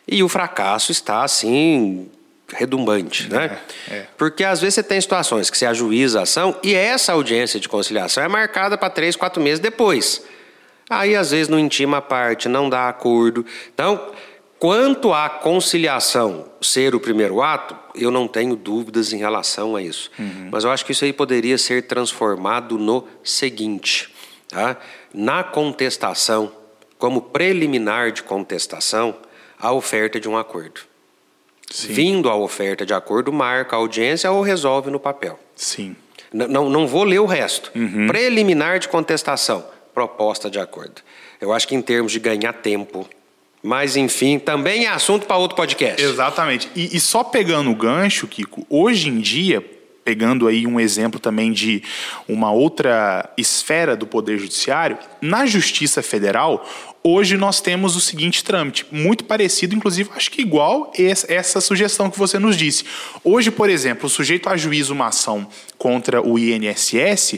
E 0.08 0.24
o 0.24 0.30
fracasso 0.30 0.92
está 0.92 1.24
assim 1.24 2.10
redumbante, 2.56 3.30
né? 3.30 3.58
É, 3.90 3.96
é. 3.96 4.06
Porque 4.18 4.44
às 4.44 4.62
vezes 4.62 4.76
você 4.76 4.84
tem 4.84 5.02
situações 5.02 5.50
que 5.50 5.58
você 5.58 5.66
ajuiza 5.66 6.20
a 6.20 6.24
ação 6.24 6.56
e 6.64 6.74
essa 6.74 7.12
audiência 7.12 7.60
de 7.60 7.68
conciliação 7.68 8.24
é 8.24 8.28
marcada 8.28 8.78
para 8.78 8.90
três, 8.90 9.16
quatro 9.16 9.42
meses 9.42 9.60
depois. 9.60 10.24
Aí 10.90 11.16
às 11.16 11.32
vezes 11.32 11.50
não 11.50 11.60
intima 11.60 11.98
a 11.98 12.02
parte, 12.02 12.48
não 12.48 12.70
dá 12.70 12.88
acordo. 12.88 13.46
Então, 13.74 14.12
quanto 14.60 15.14
à 15.14 15.30
conciliação 15.30 16.46
ser 16.62 16.96
o 16.96 17.00
primeiro 17.00 17.42
ato, 17.42 17.76
eu 17.96 18.12
não 18.12 18.28
tenho 18.28 18.56
dúvidas 18.56 19.14
em 19.14 19.18
relação 19.18 19.76
a 19.76 19.82
isso. 19.82 20.12
Uhum. 20.18 20.50
Mas 20.52 20.64
eu 20.64 20.72
acho 20.72 20.86
que 20.86 20.92
isso 20.92 21.06
aí 21.06 21.14
poderia 21.14 21.58
ser 21.58 21.84
transformado 21.88 22.78
no 22.78 23.08
seguinte: 23.24 24.14
tá? 24.48 24.78
na 25.14 25.44
contestação, 25.44 26.52
como 26.98 27.22
preliminar 27.22 28.12
de 28.12 28.24
contestação, 28.24 29.16
a 29.60 29.72
oferta 29.72 30.20
de 30.20 30.30
um 30.30 30.38
acordo. 30.38 30.82
Sim. 31.70 31.94
Vindo 31.94 32.30
a 32.30 32.36
oferta 32.36 32.86
de 32.86 32.94
acordo, 32.94 33.34
marca 33.34 33.76
a 33.76 33.80
audiência 33.80 34.32
ou 34.32 34.42
resolve 34.42 34.90
no 34.90 35.00
papel. 35.00 35.40
Sim. 35.56 35.96
N 36.34 36.48
não, 36.48 36.70
não 36.70 36.88
vou 36.88 37.04
ler 37.04 37.20
o 37.20 37.26
resto. 37.26 37.72
Uhum. 37.76 38.08
Preliminar 38.08 38.80
de 38.80 38.88
contestação, 38.88 39.66
proposta 39.94 40.50
de 40.50 40.60
acordo. 40.60 41.02
Eu 41.40 41.54
acho 41.54 41.68
que 41.68 41.76
em 41.76 41.82
termos 41.82 42.12
de 42.12 42.20
ganhar 42.20 42.54
tempo, 42.54 43.08
mas, 43.68 43.98
enfim, 43.98 44.40
também 44.40 44.86
é 44.86 44.88
assunto 44.88 45.26
para 45.26 45.36
outro 45.36 45.58
podcast. 45.58 46.02
Exatamente. 46.02 46.70
E, 46.74 46.96
e, 46.96 47.00
só 47.02 47.22
pegando 47.22 47.70
o 47.70 47.76
gancho, 47.76 48.26
Kiko, 48.26 48.66
hoje 48.70 49.10
em 49.10 49.20
dia, 49.20 49.62
pegando 50.06 50.48
aí 50.48 50.66
um 50.66 50.80
exemplo 50.80 51.20
também 51.20 51.52
de 51.52 51.84
uma 52.30 52.50
outra 52.50 53.30
esfera 53.38 53.94
do 53.94 54.08
Poder 54.08 54.38
Judiciário, 54.38 54.98
na 55.22 55.46
Justiça 55.46 56.02
Federal, 56.02 56.66
hoje 57.04 57.36
nós 57.36 57.60
temos 57.60 57.98
o 57.98 58.00
seguinte 58.00 58.42
trâmite, 58.42 58.86
muito 58.90 59.26
parecido, 59.26 59.76
inclusive 59.76 60.12
acho 60.16 60.32
que 60.32 60.42
igual 60.42 60.94
essa 61.28 61.60
sugestão 61.60 62.10
que 62.10 62.18
você 62.18 62.40
nos 62.40 62.56
disse. 62.56 62.86
Hoje, 63.22 63.52
por 63.52 63.70
exemplo, 63.70 64.06
o 64.06 64.10
sujeito 64.10 64.48
ajuiza 64.48 64.94
uma 64.94 65.08
ação 65.08 65.46
contra 65.78 66.26
o 66.26 66.40
INSS. 66.40 67.38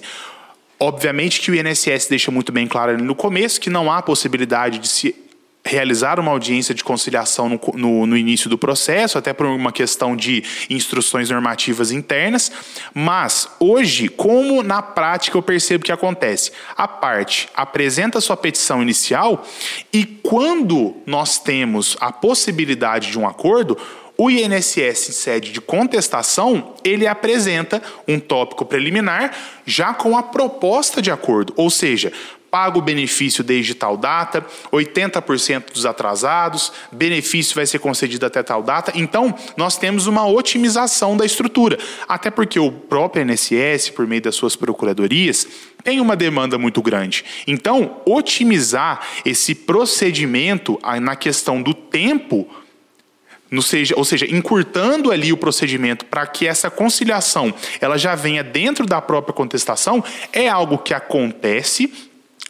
Obviamente 0.79 1.41
que 1.41 1.49
o 1.49 1.55
INSS 1.55 2.05
deixa 2.07 2.29
muito 2.29 2.51
bem 2.51 2.67
claro 2.67 3.03
no 3.03 3.15
começo 3.15 3.59
que 3.59 3.71
não 3.71 3.91
há 3.91 3.99
possibilidade 3.99 4.77
de 4.77 4.87
se 4.87 5.28
realizar 5.65 6.19
uma 6.19 6.31
audiência 6.31 6.73
de 6.73 6.83
conciliação 6.83 7.49
no, 7.49 7.59
no, 7.73 8.05
no, 8.07 8.17
início 8.17 8.49
do 8.49 8.57
processo, 8.57 9.17
até 9.17 9.33
por 9.33 9.45
uma 9.45 9.71
questão 9.71 10.15
de 10.15 10.43
instruções 10.69 11.29
normativas 11.29 11.91
internas. 11.91 12.51
Mas, 12.93 13.47
hoje, 13.59 14.07
como 14.07 14.63
na 14.63 14.81
prática 14.81 15.37
eu 15.37 15.41
percebo 15.41 15.83
que 15.83 15.91
acontece? 15.91 16.51
A 16.75 16.87
parte 16.87 17.49
apresenta 17.53 18.21
sua 18.21 18.37
petição 18.37 18.81
inicial 18.81 19.45
e, 19.93 20.05
quando 20.05 20.95
nós 21.05 21.37
temos 21.37 21.97
a 21.99 22.11
possibilidade 22.11 23.11
de 23.11 23.19
um 23.19 23.27
acordo, 23.27 23.77
o 24.17 24.29
INSS, 24.29 25.09
em 25.09 25.13
sede 25.13 25.53
de 25.53 25.61
contestação, 25.61 26.73
ele 26.83 27.07
apresenta 27.07 27.81
um 28.05 28.19
tópico 28.19 28.65
preliminar 28.65 29.33
já 29.65 29.93
com 29.93 30.17
a 30.17 30.21
proposta 30.21 31.01
de 31.01 31.09
acordo, 31.09 31.53
ou 31.55 31.69
seja, 31.69 32.11
paga 32.49 32.77
o 32.77 32.81
benefício 32.81 33.43
desde 33.43 33.75
tal 33.75 33.95
data, 33.95 34.45
80% 34.71 35.71
dos 35.73 35.85
atrasados, 35.85 36.71
benefício 36.91 37.55
vai 37.55 37.65
ser 37.65 37.79
concedido 37.79 38.25
até 38.25 38.41
tal 38.41 38.63
data. 38.63 38.91
Então, 38.95 39.35
nós 39.55 39.77
temos 39.77 40.07
uma 40.07 40.27
otimização 40.27 41.15
da 41.15 41.25
estrutura, 41.25 41.77
até 42.07 42.29
porque 42.29 42.59
o 42.59 42.71
próprio 42.71 43.23
INSS, 43.23 43.89
por 43.89 44.07
meio 44.07 44.21
das 44.21 44.35
suas 44.35 44.55
procuradorias, 44.55 45.47
tem 45.83 46.01
uma 46.01 46.15
demanda 46.15 46.57
muito 46.57 46.81
grande. 46.81 47.23
Então, 47.47 48.01
otimizar 48.05 49.01
esse 49.23 49.55
procedimento 49.55 50.79
na 51.01 51.15
questão 51.15 51.61
do 51.61 51.73
tempo 51.73 52.47
seja, 53.61 53.95
ou 53.97 54.05
seja, 54.05 54.27
encurtando 54.29 55.11
ali 55.11 55.33
o 55.33 55.37
procedimento 55.37 56.05
para 56.05 56.27
que 56.27 56.45
essa 56.45 56.69
conciliação 56.69 57.51
ela 57.81 57.97
já 57.97 58.13
venha 58.13 58.43
dentro 58.43 58.85
da 58.85 59.01
própria 59.01 59.33
contestação, 59.33 60.03
é 60.31 60.47
algo 60.47 60.77
que 60.77 60.93
acontece 60.93 62.08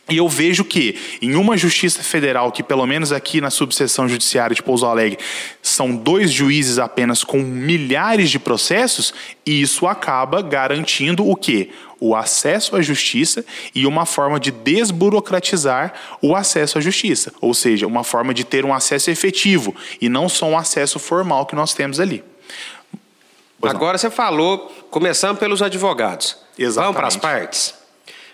e 0.09 0.17
eu 0.17 0.27
vejo 0.27 0.63
que 0.63 0.95
em 1.21 1.35
uma 1.35 1.57
justiça 1.57 2.01
federal, 2.01 2.51
que 2.51 2.63
pelo 2.63 2.85
menos 2.85 3.11
aqui 3.11 3.39
na 3.39 3.49
subseção 3.49 4.07
judiciária 4.07 4.55
de 4.55 4.63
Pouso 4.63 4.85
Alegre, 4.85 5.19
são 5.61 5.95
dois 5.95 6.31
juízes 6.31 6.79
apenas 6.79 7.23
com 7.23 7.39
milhares 7.39 8.29
de 8.29 8.39
processos, 8.39 9.13
e 9.45 9.61
isso 9.61 9.87
acaba 9.87 10.41
garantindo 10.41 11.27
o 11.27 11.35
quê? 11.35 11.69
O 11.99 12.15
acesso 12.15 12.75
à 12.75 12.81
justiça 12.81 13.45
e 13.75 13.85
uma 13.85 14.05
forma 14.05 14.39
de 14.39 14.51
desburocratizar 14.51 15.93
o 16.21 16.35
acesso 16.35 16.77
à 16.77 16.81
justiça, 16.81 17.33
ou 17.41 17.53
seja, 17.53 17.85
uma 17.85 18.03
forma 18.03 18.33
de 18.33 18.43
ter 18.43 18.65
um 18.65 18.73
acesso 18.73 19.11
efetivo 19.11 19.75
e 20.01 20.07
não 20.09 20.29
só 20.29 20.45
um 20.47 20.57
acesso 20.57 20.97
formal 20.97 21.45
que 21.45 21.55
nós 21.55 21.73
temos 21.73 21.99
ali. 21.99 22.23
Pois 23.59 23.73
Agora 23.73 23.93
não. 23.93 23.99
você 23.99 24.09
falou, 24.09 24.59
começando 24.89 25.37
pelos 25.37 25.61
advogados. 25.61 26.37
Exatamente. 26.57 26.95
Vamos 26.95 26.95
para 26.95 27.07
as 27.07 27.17
partes? 27.17 27.78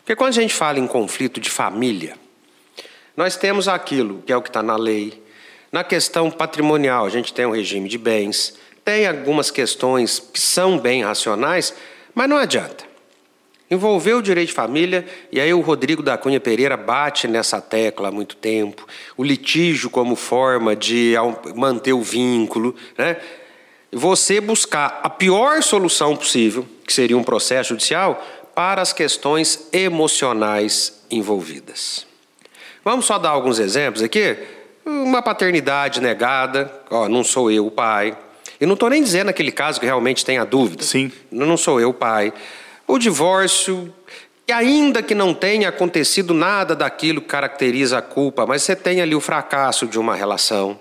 Porque 0.06 0.16
quando 0.16 0.30
a 0.30 0.42
gente 0.42 0.54
fala 0.54 0.78
em 0.78 0.86
conflito 0.86 1.42
de 1.42 1.50
família, 1.50 2.16
nós 3.18 3.36
temos 3.36 3.68
aquilo 3.68 4.22
que 4.24 4.32
é 4.32 4.38
o 4.38 4.42
que 4.42 4.50
está 4.50 4.62
na 4.62 4.76
lei. 4.76 5.20
Na 5.72 5.84
questão 5.84 6.30
patrimonial, 6.30 7.08
a 7.08 7.10
gente 7.10 7.34
tem 7.34 7.44
um 7.44 7.52
regime 7.52 7.90
de 7.90 7.98
bens, 7.98 8.56
tem 8.84 9.08
algumas 9.08 9.50
questões 9.50 10.20
que 10.20 10.40
são 10.40 10.78
bem 10.78 11.04
racionais, 11.04 11.74
mas 12.14 12.30
não 12.30 12.38
adianta. 12.38 12.86
Envolveu 13.70 14.20
o 14.20 14.22
direito 14.22 14.50
de 14.50 14.54
família, 14.54 15.08
e 15.32 15.42
aí 15.42 15.52
o 15.52 15.60
Rodrigo 15.60 16.04
da 16.04 16.16
Cunha 16.20 16.40
Pereira 16.40 16.78
bate 16.78 17.28
nessa 17.28 17.60
tecla 17.60 18.10
há 18.10 18.12
muito 18.12 18.36
tempo, 18.36 18.88
o 19.18 19.24
litígio 19.24 19.90
como 19.90 20.16
forma 20.16 20.76
de 20.76 21.16
manter 21.56 21.94
o 21.94 22.04
vínculo, 22.04 22.76
né? 22.96 23.18
Você 23.92 24.40
buscar 24.40 25.00
a 25.02 25.10
pior 25.10 25.64
solução 25.64 26.16
possível, 26.16 26.68
que 26.86 26.94
seria 26.94 27.18
um 27.18 27.24
processo 27.24 27.70
judicial, 27.70 28.24
para 28.56 28.82
as 28.82 28.94
questões 28.94 29.68
emocionais 29.72 31.04
envolvidas. 31.12 32.08
Vamos 32.84 33.06
só 33.06 33.20
dar 33.20 33.32
alguns 33.32 33.60
exemplos 33.60 34.02
aqui? 34.02 34.38
Uma 34.86 35.22
paternidade 35.22 36.00
negada, 36.00 36.72
ó, 36.90 37.10
não 37.10 37.24
sou 37.24 37.52
eu 37.52 37.68
o 37.68 37.72
pai. 37.72 38.18
E 38.62 38.66
não 38.66 38.76
estou 38.76 38.90
nem 38.90 39.04
dizendo 39.04 39.30
aquele 39.30 39.52
caso 39.52 39.80
que 39.80 39.86
realmente 39.86 40.24
tem 40.24 40.38
a 40.38 40.46
dúvida. 40.46 40.84
Sim. 40.84 41.12
Não 41.32 41.58
sou 41.58 41.82
eu 41.82 41.90
o 41.90 41.94
pai. 41.94 42.32
O 42.88 42.98
divórcio, 42.98 43.94
que 44.46 44.54
ainda 44.54 45.02
que 45.02 45.16
não 45.16 45.34
tenha 45.34 45.70
acontecido 45.70 46.34
nada 46.34 46.76
daquilo 46.76 47.20
que 47.20 47.28
caracteriza 47.28 47.98
a 47.98 48.02
culpa, 48.02 48.46
mas 48.46 48.62
você 48.62 48.76
tem 48.76 49.02
ali 49.02 49.16
o 49.16 49.20
fracasso 49.20 49.88
de 49.88 50.00
uma 50.00 50.16
relação. 50.16 50.80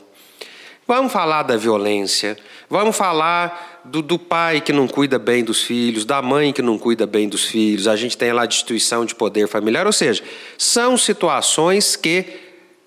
Vamos 0.86 1.12
falar 1.12 1.42
da 1.44 1.56
violência, 1.56 2.36
vamos 2.68 2.94
falar 2.94 3.80
do, 3.84 4.02
do, 4.02 4.18
pai 4.18 4.60
que 4.60 4.72
não 4.72 4.86
cuida 4.86 5.18
bem 5.18 5.42
dos 5.42 5.62
filhos, 5.62 6.04
da 6.04 6.20
mãe 6.20 6.52
que 6.52 6.60
não 6.60 6.78
cuida 6.78 7.06
bem 7.06 7.26
dos 7.26 7.46
filhos, 7.46 7.88
a 7.88 7.96
gente 7.96 8.18
tem 8.18 8.32
lá 8.32 8.42
a 8.42 8.46
destituição 8.46 9.04
de 9.06 9.14
poder 9.14 9.48
familiar, 9.48 9.86
ou 9.86 9.92
seja, 9.92 10.22
são 10.58 10.96
situações 10.98 11.96
que, 11.96 12.26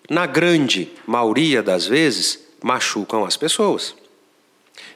na 0.09 0.27
grande 0.27 0.91
maioria 1.07 1.63
das 1.63 1.87
vezes, 1.87 2.39
machucam 2.61 3.25
as 3.25 3.35
pessoas. 3.35 3.95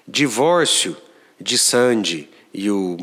Divórcio 0.08 0.96
de 1.39 1.58
Sandy 1.58 2.29
e 2.53 2.70
o 2.70 2.98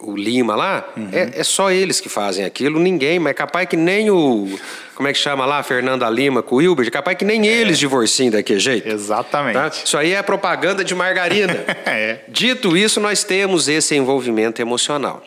o 0.00 0.16
Lima 0.16 0.54
lá, 0.54 0.88
uhum. 0.96 1.08
é, 1.12 1.40
é, 1.40 1.44
só 1.44 1.70
eles 1.70 2.00
que 2.00 2.08
fazem 2.08 2.44
aquilo, 2.44 2.78
ninguém, 2.78 3.18
mas 3.18 3.32
é 3.32 3.34
capaz 3.34 3.68
que 3.68 3.76
nem 3.76 4.10
o. 4.10 4.58
Como 4.94 5.08
é 5.08 5.12
que 5.12 5.18
chama 5.18 5.44
lá? 5.44 5.62
Fernanda 5.62 6.08
Lima 6.08 6.42
com 6.42 6.56
o 6.56 6.58
Wilber, 6.58 6.86
é 6.86 6.90
capaz 6.90 7.16
que 7.16 7.24
nem 7.24 7.48
é. 7.48 7.52
eles 7.52 7.78
divorciem 7.78 8.30
daquele 8.30 8.60
jeito. 8.60 8.88
Exatamente. 8.88 9.54
Tá? 9.54 9.68
Isso 9.68 9.96
aí 9.96 10.12
é 10.12 10.22
propaganda 10.22 10.84
de 10.84 10.94
margarina. 10.94 11.64
é. 11.86 12.20
Dito 12.28 12.76
isso, 12.76 13.00
nós 13.00 13.24
temos 13.24 13.68
esse 13.68 13.94
envolvimento 13.94 14.62
emocional. 14.62 15.22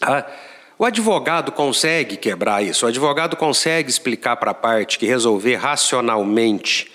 Ah, 0.00 0.24
o 0.78 0.84
advogado 0.84 1.52
consegue 1.52 2.16
quebrar 2.16 2.62
isso, 2.62 2.86
o 2.86 2.88
advogado 2.88 3.36
consegue 3.36 3.90
explicar 3.90 4.36
para 4.36 4.52
a 4.52 4.54
parte 4.54 4.98
que 4.98 5.04
resolver 5.04 5.56
racionalmente 5.56 6.90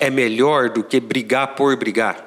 é 0.00 0.10
melhor 0.10 0.70
do 0.70 0.82
que 0.82 0.98
brigar 0.98 1.54
por 1.54 1.76
brigar. 1.76 2.24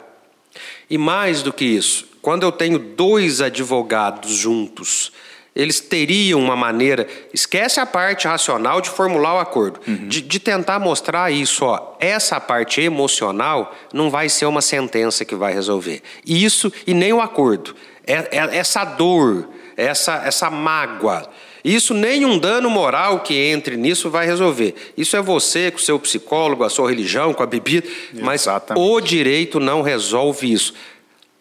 E 0.90 0.98
mais 0.98 1.42
do 1.42 1.52
que 1.52 1.66
isso, 1.66 2.08
quando 2.24 2.44
eu 2.44 2.54
tenho 2.54 2.80
dois 2.80 3.42
advogados 3.42 4.32
juntos, 4.32 5.12
eles 5.54 5.82
teriam 5.82 6.40
uma 6.40 6.56
maneira, 6.56 7.06
esquece 7.34 7.82
a 7.82 7.86
parte 7.86 8.30
racional 8.30 8.80
de 8.80 8.90
formular 8.90 9.36
o 9.36 9.40
acordo, 9.40 9.82
uhum. 9.86 10.08
de, 10.08 10.22
de, 10.22 10.40
tentar 10.40 10.80
mostrar 10.80 11.32
isso, 11.32 11.66
ó, 11.66 11.96
essa 12.00 12.40
parte 12.40 12.80
emocional 12.80 13.76
não 13.94 14.10
vai 14.10 14.30
ser 14.30 14.46
uma 14.46 14.62
sentença 14.62 15.26
que 15.26 15.36
vai 15.36 15.54
resolver. 15.54 16.02
Isso 16.26 16.72
e 16.88 16.94
nem 16.94 17.12
o 17.12 17.20
acordo. 17.20 17.76
É, 18.08 18.30
é, 18.32 18.58
essa 18.58 18.86
dor, 18.86 19.50
essa, 19.76 20.24
essa 20.26 20.50
mágoa. 20.50 21.30
Isso 21.64 21.94
nenhum 21.94 22.38
dano 22.38 22.70
moral 22.70 23.20
que 23.20 23.36
entre 23.36 23.78
nisso 23.78 24.10
vai 24.10 24.26
resolver. 24.26 24.76
Isso 24.98 25.16
é 25.16 25.22
você 25.22 25.72
com 25.72 25.78
o 25.78 25.82
seu 25.82 26.00
psicólogo, 26.00 26.64
a 26.64 26.70
sua 26.70 26.90
religião, 26.90 27.34
com 27.34 27.44
a 27.44 27.46
bebida, 27.46 27.88
mas 28.14 28.46
o 28.76 29.00
direito 29.00 29.60
não 29.60 29.82
resolve 29.82 30.52
isso. 30.52 30.74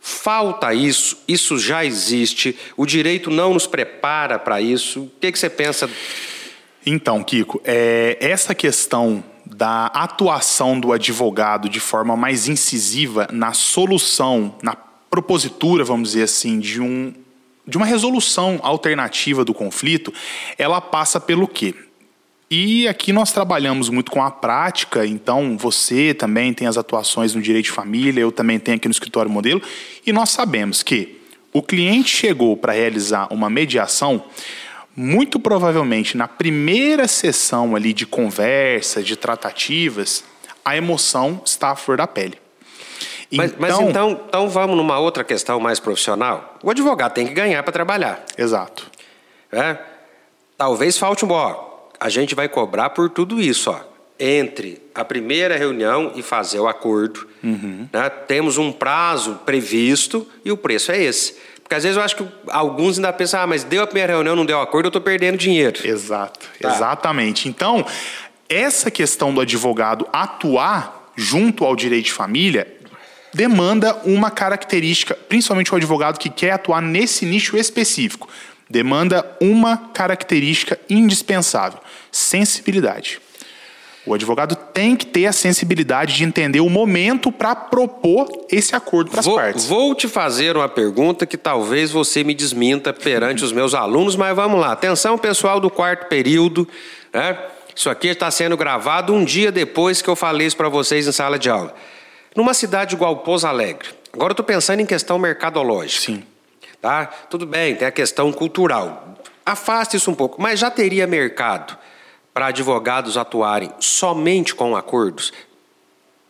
Falta 0.05 0.75
isso, 0.75 1.17
isso 1.29 1.57
já 1.57 1.85
existe, 1.85 2.59
o 2.77 2.85
direito 2.85 3.31
não 3.31 3.55
nos 3.55 3.69
prepara 3.69 4.37
para 4.37 4.61
isso. 4.61 5.03
O 5.03 5.13
que, 5.21 5.31
que 5.31 5.39
você 5.39 5.49
pensa? 5.49 5.89
Então, 6.85 7.23
Kiko, 7.23 7.63
é, 7.65 8.19
essa 8.21 8.53
questão 8.53 9.23
da 9.47 9.87
atuação 9.87 10.81
do 10.81 10.93
advogado 10.93 11.69
de 11.69 11.79
forma 11.79 12.17
mais 12.17 12.49
incisiva 12.49 13.29
na 13.31 13.53
solução, 13.53 14.57
na 14.61 14.75
propositura, 14.75 15.85
vamos 15.85 16.11
dizer 16.11 16.25
assim, 16.25 16.59
de 16.59 16.81
um 16.81 17.15
de 17.65 17.77
uma 17.77 17.87
resolução 17.87 18.59
alternativa 18.61 19.45
do 19.45 19.55
conflito, 19.55 20.13
ela 20.59 20.81
passa 20.81 21.21
pelo 21.21 21.47
quê? 21.47 21.77
E 22.55 22.87
aqui 22.87 23.15
nós 23.15 23.33
trabalhamos 23.33 23.89
muito 23.89 24.13
com 24.13 24.23
a 24.23 24.31
prática, 24.31 25.07
então 25.07 25.57
você 25.57 26.13
também 26.13 26.53
tem 26.53 26.69
as 26.69 26.77
atuações 26.77 27.35
no 27.35 27.41
direito 27.41 27.65
de 27.65 27.71
família, 27.71 28.21
eu 28.21 28.31
também 28.31 28.59
tenho 28.59 28.77
aqui 28.77 28.87
no 28.87 28.93
escritório 28.93 29.31
modelo, 29.31 29.63
e 30.05 30.13
nós 30.13 30.29
sabemos 30.29 30.83
que 30.83 31.19
o 31.51 31.63
cliente 31.63 32.15
chegou 32.15 32.55
para 32.55 32.75
realizar 32.75 33.33
uma 33.33 33.49
mediação, 33.49 34.23
muito 34.95 35.41
provavelmente 35.41 36.15
na 36.15 36.29
primeira 36.29 37.09
sessão 37.09 37.75
ali 37.75 37.95
de 37.95 38.05
conversa, 38.05 39.03
de 39.03 39.17
tratativas, 39.17 40.23
a 40.63 40.77
emoção 40.77 41.41
está 41.47 41.71
à 41.71 41.75
flor 41.75 41.97
da 41.97 42.07
pele. 42.07 42.37
Mas 43.33 43.53
então, 43.53 43.61
mas 43.63 43.81
então, 43.81 44.21
então 44.29 44.49
vamos 44.51 44.77
numa 44.77 44.99
outra 44.99 45.25
questão 45.25 45.59
mais 45.59 45.81
profissional. 45.81 46.59
O 46.63 46.71
advogado 46.71 47.15
tem 47.15 47.27
que 47.27 47.33
ganhar 47.33 47.63
para 47.63 47.73
trabalhar. 47.73 48.23
Exato. 48.37 48.91
É? 49.51 49.79
Talvez 50.59 50.99
falte 50.99 51.25
um 51.25 51.29
bom. 51.29 51.72
A 52.03 52.09
gente 52.09 52.35
vai 52.35 52.49
cobrar 52.49 52.91
por 52.91 53.09
tudo 53.09 53.41
isso, 53.41 53.71
ó. 53.71 53.81
Entre 54.19 54.83
a 54.93 55.05
primeira 55.05 55.57
reunião 55.57 56.11
e 56.17 56.23
fazer 56.23 56.59
o 56.59 56.67
acordo. 56.67 57.29
Uhum. 57.45 57.89
Né? 57.93 58.11
Temos 58.27 58.59
um 58.59 58.73
prazo 58.73 59.41
previsto 59.47 60.27
e 60.45 60.51
o 60.51 60.57
preço 60.57 60.91
é 60.91 61.01
esse. 61.01 61.37
Porque 61.63 61.77
às 61.77 61.85
vezes 61.85 61.97
eu 61.97 62.03
acho 62.03 62.17
que 62.17 62.27
alguns 62.49 62.99
ainda 62.99 63.13
pensam, 63.13 63.41
ah, 63.41 63.47
mas 63.47 63.63
deu 63.63 63.85
a 63.85 63.87
primeira 63.87 64.15
reunião, 64.15 64.35
não 64.35 64.45
deu 64.45 64.61
acordo, 64.61 64.87
eu 64.87 64.89
estou 64.89 65.01
perdendo 65.01 65.39
dinheiro. 65.39 65.79
Exato, 65.87 66.41
tá. 66.61 66.75
exatamente. 66.75 67.49
Então, 67.49 67.87
essa 68.49 68.91
questão 68.91 69.33
do 69.33 69.41
advogado 69.41 70.05
atuar 70.13 71.13
junto 71.15 71.65
ao 71.65 71.77
direito 71.77 72.07
de 72.07 72.13
família 72.13 72.67
demanda 73.33 73.95
uma 74.05 74.29
característica, 74.29 75.15
principalmente 75.15 75.73
o 75.73 75.77
advogado 75.77 76.19
que 76.19 76.29
quer 76.29 76.51
atuar 76.51 76.83
nesse 76.83 77.25
nicho 77.25 77.57
específico, 77.57 78.29
demanda 78.69 79.25
uma 79.41 79.77
característica 79.77 80.79
indispensável: 80.89 81.81
sensibilidade. 82.11 83.21
O 84.05 84.13
advogado 84.13 84.57
tem 84.57 84.97
que 84.97 85.07
ter 85.07 85.27
a 85.27 85.33
sensibilidade 85.33 86.17
de 86.17 86.25
entender 86.25 86.61
o 86.61 86.69
momento 86.69 87.31
para 87.31 87.55
propor 87.55 88.29
esse 88.51 88.75
acordo 88.75 89.13
para 89.13 89.21
as 89.21 89.29
partes. 89.29 89.67
Vou 89.67 89.95
te 89.95 90.09
fazer 90.09 90.57
uma 90.57 90.69
pergunta 90.69 91.25
que 91.25 91.37
talvez 91.37 91.93
você 91.93 92.25
me 92.25 92.35
desminta 92.35 92.93
perante 92.93 93.45
os 93.45 93.53
meus 93.53 93.75
alunos, 93.75 94.17
mas 94.17 94.35
vamos 94.35 94.61
lá. 94.61 94.73
Atenção, 94.73 95.17
pessoal 95.17 95.61
do 95.61 95.71
quarto 95.71 96.09
período. 96.09 96.67
Né? 97.13 97.39
Isso 97.77 97.89
aqui 97.89 98.09
está 98.09 98.29
sendo 98.29 98.57
gravado 98.57 99.15
um 99.15 99.25
dia 99.25 99.53
depois 99.53 100.03
que 100.03 100.11
eu 100.11 100.17
falei 100.17 100.49
isso 100.49 100.57
para 100.57 100.69
vocês 100.69 101.07
em 101.07 101.13
sala 101.13 101.39
de 101.39 101.49
aula. 101.49 101.73
Numa 102.35 102.55
cidade 102.55 102.97
igual 102.97 103.19
Pouso 103.19 103.47
Alegre, 103.47 103.89
agora 104.13 104.31
eu 104.31 104.35
estou 104.35 104.45
pensando 104.45 104.81
em 104.81 104.87
questão 104.87 105.17
mercadológica. 105.17 106.07
Sim. 106.07 106.25
Tá? 106.83 107.07
Tudo 107.07 107.47
bem, 107.47 107.77
tem 107.77 107.87
a 107.87 107.93
questão 107.93 108.33
cultural. 108.33 109.15
Afaste 109.47 109.97
isso 109.97 110.11
um 110.11 110.15
pouco, 110.15 110.43
mas 110.43 110.59
já 110.59 110.69
teria 110.69 111.07
mercado 111.07 111.79
para 112.35 112.47
advogados 112.47 113.17
atuarem 113.17 113.73
somente 113.79 114.53
com 114.53 114.75
acordos? 114.75 115.33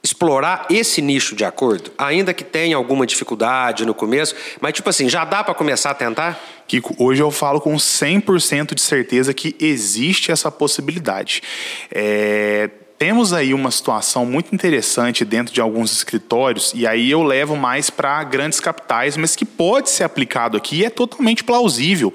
Explorar 0.02 0.66
esse 0.68 1.00
nicho 1.00 1.34
de 1.34 1.42
acordo, 1.42 1.90
ainda 1.96 2.34
que 2.34 2.44
tenha 2.44 2.76
alguma 2.76 3.06
dificuldade 3.06 3.86
no 3.86 3.94
começo, 3.94 4.34
mas 4.60 4.74
tipo 4.74 4.90
assim, 4.90 5.08
já 5.08 5.24
dá 5.24 5.42
para 5.42 5.54
começar 5.54 5.92
a 5.92 5.94
tentar? 5.94 6.38
Kiko, 6.68 6.94
hoje 6.98 7.22
eu 7.22 7.30
falo 7.30 7.58
com 7.58 7.74
100% 7.74 8.74
de 8.74 8.82
certeza 8.82 9.32
que 9.32 9.56
existe 9.58 10.30
essa 10.30 10.50
possibilidade. 10.50 11.42
É, 11.90 12.68
temos 13.02 13.32
aí 13.32 13.52
uma 13.52 13.72
situação 13.72 14.24
muito 14.24 14.54
interessante 14.54 15.24
dentro 15.24 15.52
de 15.52 15.60
alguns 15.60 15.90
escritórios, 15.90 16.72
e 16.72 16.86
aí 16.86 17.10
eu 17.10 17.24
levo 17.24 17.56
mais 17.56 17.90
para 17.90 18.22
grandes 18.22 18.60
capitais, 18.60 19.16
mas 19.16 19.34
que 19.34 19.44
pode 19.44 19.90
ser 19.90 20.04
aplicado 20.04 20.56
aqui 20.56 20.76
e 20.76 20.84
é 20.84 20.88
totalmente 20.88 21.42
plausível. 21.42 22.14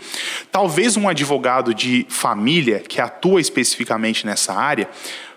Talvez 0.49 0.95
um 0.95 1.09
advogado 1.09 1.73
de 1.73 2.05
família 2.07 2.79
que 2.79 3.01
atua 3.01 3.41
especificamente 3.41 4.25
nessa 4.25 4.53
área 4.53 4.87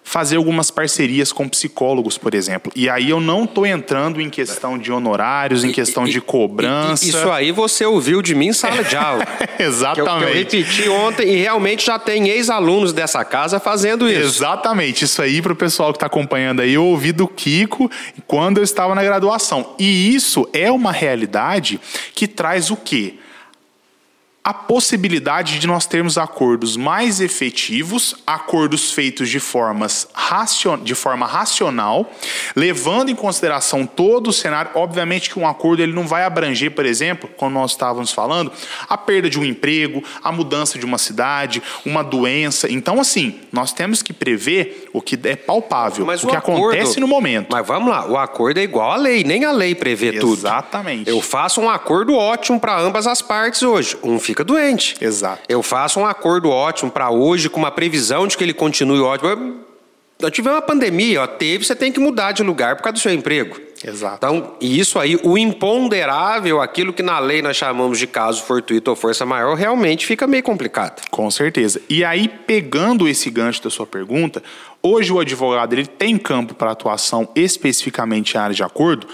fazer 0.02 0.36
algumas 0.36 0.70
parcerias 0.70 1.32
com 1.32 1.48
psicólogos, 1.48 2.18
por 2.18 2.34
exemplo. 2.34 2.72
E 2.74 2.88
aí 2.88 3.10
eu 3.10 3.20
não 3.20 3.44
estou 3.44 3.66
entrando 3.66 4.20
em 4.20 4.28
questão 4.28 4.76
de 4.76 4.90
honorários, 4.90 5.62
em 5.62 5.70
questão 5.70 6.04
de 6.04 6.20
cobrança. 6.20 7.04
isso 7.04 7.30
aí 7.30 7.52
você 7.52 7.84
ouviu 7.84 8.20
de 8.20 8.34
mim 8.34 8.48
em 8.48 8.52
sala 8.52 8.82
de 8.82 8.96
aula. 8.96 9.24
Exatamente. 9.58 10.24
Eu, 10.24 10.28
eu 10.28 10.34
repeti 10.34 10.88
ontem 10.88 11.28
e 11.28 11.36
realmente 11.36 11.86
já 11.86 11.98
tem 11.98 12.28
ex-alunos 12.28 12.92
dessa 12.92 13.24
casa 13.24 13.60
fazendo 13.60 14.08
isso. 14.08 14.38
Exatamente. 14.38 15.04
Isso 15.04 15.22
aí 15.22 15.40
para 15.40 15.52
o 15.52 15.56
pessoal 15.56 15.92
que 15.92 15.96
está 15.96 16.06
acompanhando 16.06 16.60
aí, 16.60 16.74
eu 16.74 16.84
ouvi 16.84 17.12
do 17.12 17.28
Kiko 17.28 17.90
quando 18.26 18.58
eu 18.58 18.64
estava 18.64 18.94
na 18.94 19.02
graduação. 19.02 19.74
E 19.78 20.14
isso 20.14 20.48
é 20.52 20.70
uma 20.70 20.92
realidade 20.92 21.80
que 22.14 22.26
traz 22.26 22.70
o 22.70 22.76
quê? 22.76 23.14
A 24.42 24.54
possibilidade 24.54 25.58
de 25.58 25.66
nós 25.66 25.86
termos 25.86 26.16
acordos 26.16 26.74
mais 26.74 27.20
efetivos, 27.20 28.16
acordos 28.26 28.90
feitos 28.90 29.28
de, 29.28 29.38
formas 29.38 30.08
de 30.82 30.94
forma 30.94 31.26
racional, 31.26 32.10
levando 32.56 33.10
em 33.10 33.14
consideração 33.14 33.84
todo 33.84 34.28
o 34.28 34.32
cenário. 34.32 34.70
Obviamente 34.74 35.28
que 35.28 35.38
um 35.38 35.46
acordo 35.46 35.82
ele 35.82 35.92
não 35.92 36.06
vai 36.06 36.24
abranger, 36.24 36.70
por 36.70 36.86
exemplo, 36.86 37.28
como 37.36 37.50
nós 37.50 37.72
estávamos 37.72 38.12
falando, 38.12 38.50
a 38.88 38.96
perda 38.96 39.28
de 39.28 39.38
um 39.38 39.44
emprego, 39.44 40.02
a 40.24 40.32
mudança 40.32 40.78
de 40.78 40.86
uma 40.86 40.96
cidade, 40.96 41.62
uma 41.84 42.02
doença. 42.02 42.70
Então, 42.70 42.98
assim, 42.98 43.40
nós 43.52 43.74
temos 43.74 44.02
que 44.02 44.12
prever 44.12 44.88
o 44.92 45.02
que 45.02 45.18
é 45.24 45.36
palpável, 45.36 46.06
mas 46.06 46.24
o, 46.24 46.26
o 46.26 46.30
que 46.30 46.36
acordo... 46.36 46.70
acontece 46.70 46.98
no 46.98 47.06
momento. 47.06 47.48
Mas 47.50 47.66
vamos 47.66 47.90
lá, 47.90 48.06
o 48.10 48.16
acordo 48.16 48.58
é 48.58 48.62
igual 48.62 48.92
à 48.92 48.96
lei, 48.96 49.22
nem 49.22 49.44
a 49.44 49.52
lei 49.52 49.74
prevê 49.74 50.06
Exatamente. 50.06 50.20
tudo. 50.20 50.46
Exatamente. 50.46 51.10
Eu 51.10 51.20
faço 51.20 51.60
um 51.60 51.68
acordo 51.68 52.14
ótimo 52.14 52.58
para 52.58 52.80
ambas 52.80 53.06
as 53.06 53.20
partes 53.20 53.62
hoje. 53.62 53.98
Um 54.02 54.18
fica 54.30 54.39
doente. 54.44 54.96
Exato. 55.00 55.42
Eu 55.48 55.62
faço 55.62 56.00
um 56.00 56.06
acordo 56.06 56.50
ótimo 56.50 56.90
para 56.90 57.10
hoje, 57.10 57.48
com 57.48 57.58
uma 57.58 57.70
previsão 57.70 58.26
de 58.26 58.36
que 58.36 58.44
ele 58.44 58.54
continue 58.54 59.00
ótimo. 59.00 59.60
Eu 60.18 60.30
tive 60.30 60.48
uma 60.48 60.60
pandemia, 60.60 61.22
ó, 61.22 61.26
teve, 61.26 61.64
você 61.64 61.74
tem 61.74 61.90
que 61.90 61.98
mudar 61.98 62.32
de 62.32 62.42
lugar 62.42 62.76
por 62.76 62.82
causa 62.82 62.94
do 62.94 62.98
seu 62.98 63.12
emprego. 63.12 63.58
Exato. 63.82 64.16
Então, 64.16 64.54
isso 64.60 64.98
aí, 64.98 65.18
o 65.22 65.38
imponderável, 65.38 66.60
aquilo 66.60 66.92
que 66.92 67.02
na 67.02 67.18
lei 67.18 67.40
nós 67.40 67.56
chamamos 67.56 67.98
de 67.98 68.06
caso 68.06 68.42
fortuito 68.42 68.90
ou 68.90 68.96
força 68.96 69.24
maior, 69.24 69.54
realmente 69.56 70.06
fica 70.06 70.26
meio 70.26 70.42
complicado. 70.42 71.00
Com 71.10 71.30
certeza. 71.30 71.80
E 71.88 72.04
aí, 72.04 72.28
pegando 72.28 73.08
esse 73.08 73.30
gancho 73.30 73.62
da 73.62 73.70
sua 73.70 73.86
pergunta, 73.86 74.42
hoje 74.82 75.10
o 75.10 75.18
advogado 75.18 75.72
ele 75.72 75.86
tem 75.86 76.18
campo 76.18 76.54
para 76.54 76.70
atuação 76.70 77.28
especificamente 77.34 78.34
em 78.34 78.38
área 78.38 78.54
de 78.54 78.62
acordo? 78.62 79.06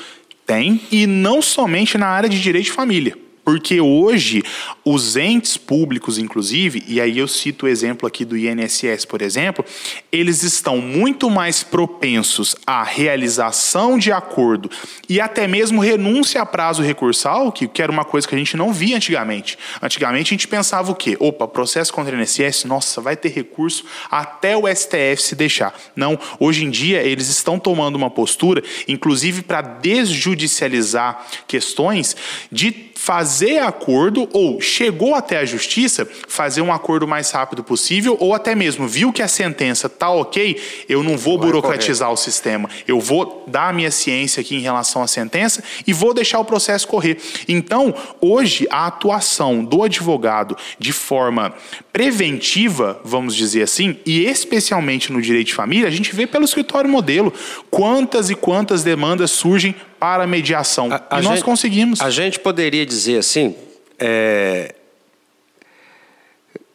Tem, 0.44 0.80
e 0.90 1.06
não 1.06 1.40
somente 1.40 1.96
na 1.96 2.08
área 2.08 2.28
de 2.28 2.40
direito 2.40 2.66
de 2.66 2.72
família. 2.72 3.16
Porque 3.46 3.80
hoje 3.80 4.42
os 4.85 5.14
entes 5.14 5.56
públicos, 5.56 6.18
inclusive, 6.18 6.82
e 6.85 7.00
aí 7.00 7.16
eu 7.16 7.28
cito 7.28 7.66
o 7.66 7.68
exemplo 7.68 8.04
aqui 8.04 8.24
do 8.24 8.37
INSS, 8.37 9.04
por 9.04 9.22
exemplo, 9.22 9.64
eles 10.11 10.42
estão 10.42 10.78
muito 10.78 11.30
mais 11.30 11.62
propensos 11.62 12.56
à 12.66 12.82
realização 12.82 14.00
de 14.00 14.11
acordo 14.11 14.68
e 15.09 15.20
até 15.20 15.46
mesmo 15.46 15.80
renúncia 15.80 16.42
a 16.42 16.46
prazo 16.46 16.82
recursal, 16.82 17.52
que, 17.52 17.68
que 17.68 17.80
era 17.80 17.92
uma 17.92 18.04
coisa 18.04 18.26
que 18.26 18.35
a 18.35 18.38
gente 18.38 18.56
não 18.56 18.72
via 18.72 18.96
antigamente. 18.96 19.56
Antigamente 19.80 20.35
a 20.35 20.35
gente 20.35 20.48
pensava 20.48 20.90
o 20.90 20.96
quê? 20.96 21.16
Opa, 21.20 21.46
processo 21.46 21.92
contra 21.92 22.16
o 22.16 22.20
INSS, 22.20 22.64
nossa, 22.64 23.00
vai 23.00 23.16
ter 23.16 23.28
recurso 23.28 23.85
até 24.11 24.56
o 24.56 24.64
STF 24.66 25.22
se 25.22 25.37
deixar. 25.37 25.72
Não, 25.94 26.18
hoje 26.40 26.64
em 26.64 26.70
dia 26.70 27.00
eles 27.00 27.28
estão 27.28 27.61
tomando 27.61 27.94
uma 27.94 28.11
postura, 28.11 28.61
inclusive 28.88 29.42
para 29.42 29.62
desjudicializar 29.62 31.24
questões 31.46 32.16
de 32.50 32.95
fazer 33.06 33.58
acordo 33.58 34.28
ou 34.32 34.60
chegou 34.60 35.14
até 35.14 35.38
a 35.38 35.44
justiça, 35.44 36.08
fazer 36.26 36.60
um 36.60 36.72
acordo 36.72 37.06
mais 37.06 37.30
rápido 37.30 37.62
possível 37.62 38.16
ou 38.18 38.34
até 38.34 38.52
mesmo 38.52 38.88
viu 38.88 39.12
que 39.12 39.22
a 39.22 39.28
sentença 39.28 39.88
tá 39.88 40.10
ok, 40.10 40.60
eu 40.88 41.04
não 41.04 41.16
vou 41.16 41.38
Vai 41.38 41.46
burocratizar 41.46 42.08
correr. 42.08 42.20
o 42.20 42.24
sistema, 42.24 42.68
eu 42.84 42.98
vou 42.98 43.44
dar 43.46 43.68
a 43.68 43.72
minha 43.72 43.92
ciência 43.92 44.40
aqui 44.40 44.56
em 44.56 44.60
relação 44.60 45.04
à 45.04 45.06
sentença 45.06 45.62
e 45.86 45.92
vou 45.92 46.12
deixar 46.12 46.40
o 46.40 46.44
processo 46.44 46.88
correr. 46.88 47.16
Então, 47.46 47.94
hoje 48.20 48.66
a 48.72 48.88
atuação 48.88 49.64
do 49.64 49.84
advogado 49.84 50.56
de 50.76 50.92
forma 50.92 51.54
preventiva, 51.92 53.00
vamos 53.04 53.36
dizer 53.36 53.62
assim, 53.62 53.98
e 54.04 54.24
especialmente 54.24 55.12
no 55.12 55.22
direito 55.22 55.46
de 55.46 55.54
família, 55.54 55.86
a 55.86 55.92
gente 55.92 56.12
vê 56.12 56.26
pelo 56.26 56.44
escritório 56.44 56.90
modelo 56.90 57.32
quantas 57.70 58.30
e 58.30 58.34
quantas 58.34 58.82
demandas 58.82 59.30
surgem 59.30 59.76
para 59.98 60.24
a 60.24 60.26
mediação. 60.26 60.92
A, 60.92 61.16
a 61.16 61.20
e 61.20 61.24
nós 61.24 61.42
conseguimos. 61.42 62.00
A 62.00 62.11
gente 62.11 62.38
poderia 62.40 62.85
dizer 62.85 63.18
assim. 63.18 63.54
É... 63.98 64.74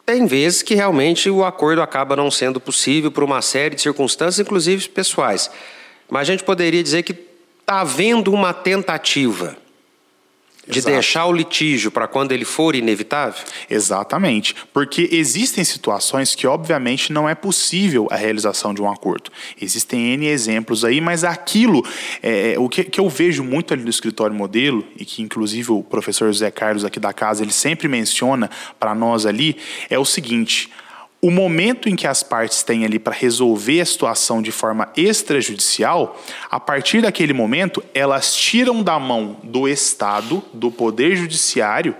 Tem 0.04 0.26
vezes 0.26 0.62
que 0.62 0.74
realmente 0.74 1.30
o 1.30 1.44
acordo 1.44 1.80
acaba 1.80 2.16
não 2.16 2.30
sendo 2.30 2.60
possível 2.60 3.10
por 3.10 3.22
uma 3.22 3.40
série 3.40 3.76
de 3.76 3.82
circunstâncias, 3.82 4.40
inclusive 4.40 4.88
pessoais. 4.88 5.50
Mas 6.10 6.22
a 6.22 6.32
gente 6.32 6.42
poderia 6.42 6.82
dizer 6.82 7.02
que 7.02 7.16
está 7.60 7.80
havendo 7.80 8.32
uma 8.32 8.52
tentativa. 8.52 9.56
De 10.66 10.78
Exato. 10.78 10.94
deixar 10.94 11.26
o 11.26 11.32
litígio 11.32 11.90
para 11.90 12.06
quando 12.06 12.30
ele 12.30 12.44
for 12.44 12.76
inevitável? 12.76 13.42
Exatamente, 13.68 14.54
porque 14.72 15.08
existem 15.10 15.64
situações 15.64 16.36
que 16.36 16.46
obviamente 16.46 17.12
não 17.12 17.28
é 17.28 17.34
possível 17.34 18.06
a 18.10 18.16
realização 18.16 18.72
de 18.72 18.80
um 18.80 18.90
acordo. 18.90 19.30
Existem 19.60 20.12
N 20.12 20.26
exemplos 20.26 20.84
aí, 20.84 21.00
mas 21.00 21.24
aquilo, 21.24 21.84
é, 22.22 22.54
o 22.58 22.68
que, 22.68 22.84
que 22.84 23.00
eu 23.00 23.08
vejo 23.08 23.42
muito 23.42 23.74
ali 23.74 23.82
no 23.82 23.90
escritório 23.90 24.34
modelo, 24.34 24.86
e 24.96 25.04
que 25.04 25.20
inclusive 25.20 25.72
o 25.72 25.82
professor 25.82 26.26
José 26.26 26.50
Carlos 26.50 26.84
aqui 26.84 27.00
da 27.00 27.12
casa, 27.12 27.42
ele 27.42 27.52
sempre 27.52 27.88
menciona 27.88 28.48
para 28.78 28.94
nós 28.94 29.26
ali, 29.26 29.56
é 29.90 29.98
o 29.98 30.04
seguinte, 30.04 30.70
o 31.24 31.30
momento 31.30 31.88
em 31.88 31.94
que 31.94 32.06
as 32.06 32.22
partes 32.24 32.64
têm 32.64 32.84
ali 32.84 32.98
para 32.98 33.14
resolver 33.14 33.80
a 33.80 33.84
situação 33.86 34.42
de 34.42 34.50
forma 34.50 34.90
extrajudicial, 34.96 36.20
a 36.50 36.58
partir 36.58 37.00
daquele 37.02 37.32
momento, 37.32 37.82
elas 37.94 38.34
tiram 38.34 38.82
da 38.82 38.98
mão 38.98 39.36
do 39.42 39.68
Estado, 39.68 40.42
do 40.52 40.68
Poder 40.70 41.14
Judiciário, 41.14 41.94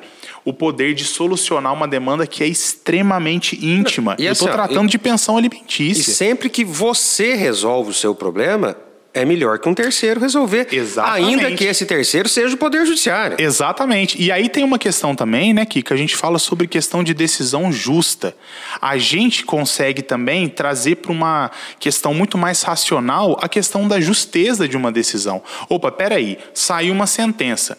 o 0.45 0.53
poder 0.53 0.93
de 0.93 1.05
solucionar 1.05 1.73
uma 1.73 1.87
demanda 1.87 2.27
que 2.27 2.43
é 2.43 2.49
extremamente 2.49 3.65
íntima. 3.65 4.17
E 4.19 4.25
Eu 4.27 4.33
assim, 4.33 4.45
estou 4.45 4.49
ó, 4.49 4.53
tratando 4.53 4.89
e- 4.89 4.91
de 4.91 4.99
pensão 4.99 5.37
E 5.37 5.39
alimentícia. 5.39 6.13
sempre 6.13 6.51
que 6.51 6.65
você 6.65 7.37
resolve 7.37 7.91
o 7.91 7.95
seu 7.95 8.13
problema, 8.17 8.77
é 9.15 9.25
melhor 9.25 9.59
que 9.59 9.69
um 9.69 9.75
terceiro 9.75 10.21
resolver. 10.21 10.69
Exatamente. 10.73 11.45
Ainda 11.45 11.57
que 11.57 11.65
esse 11.65 11.85
terceiro 11.85 12.29
seja 12.29 12.55
o 12.55 12.59
Poder 12.59 12.87
Judiciário. 12.87 13.37
Exatamente. 13.39 14.21
E 14.21 14.33
aí 14.33 14.49
tem 14.49 14.65
uma 14.65 14.79
questão 14.79 15.15
também, 15.15 15.53
né, 15.53 15.67
Kika? 15.67 15.95
A 15.95 15.99
gente 15.99 16.17
fala 16.17 16.39
sobre 16.39 16.67
questão 16.67 17.05
de 17.05 17.13
decisão 17.13 17.71
justa. 17.71 18.35
A 18.81 18.97
gente 18.97 19.45
consegue 19.45 20.03
também 20.03 20.49
trazer 20.49 20.97
para 20.97 21.13
uma 21.13 21.51
questão 21.79 22.15
muito 22.15 22.39
mais 22.39 22.63
racional 22.63 23.39
a 23.43 23.49
questão 23.49 23.87
da 23.87 24.01
justeza 24.01 24.67
de 24.67 24.77
uma 24.77 24.91
decisão. 24.91 25.43
Opa, 25.69 25.93
peraí, 25.93 26.39
saiu 26.55 26.95
uma 26.95 27.07
sentença. 27.07 27.77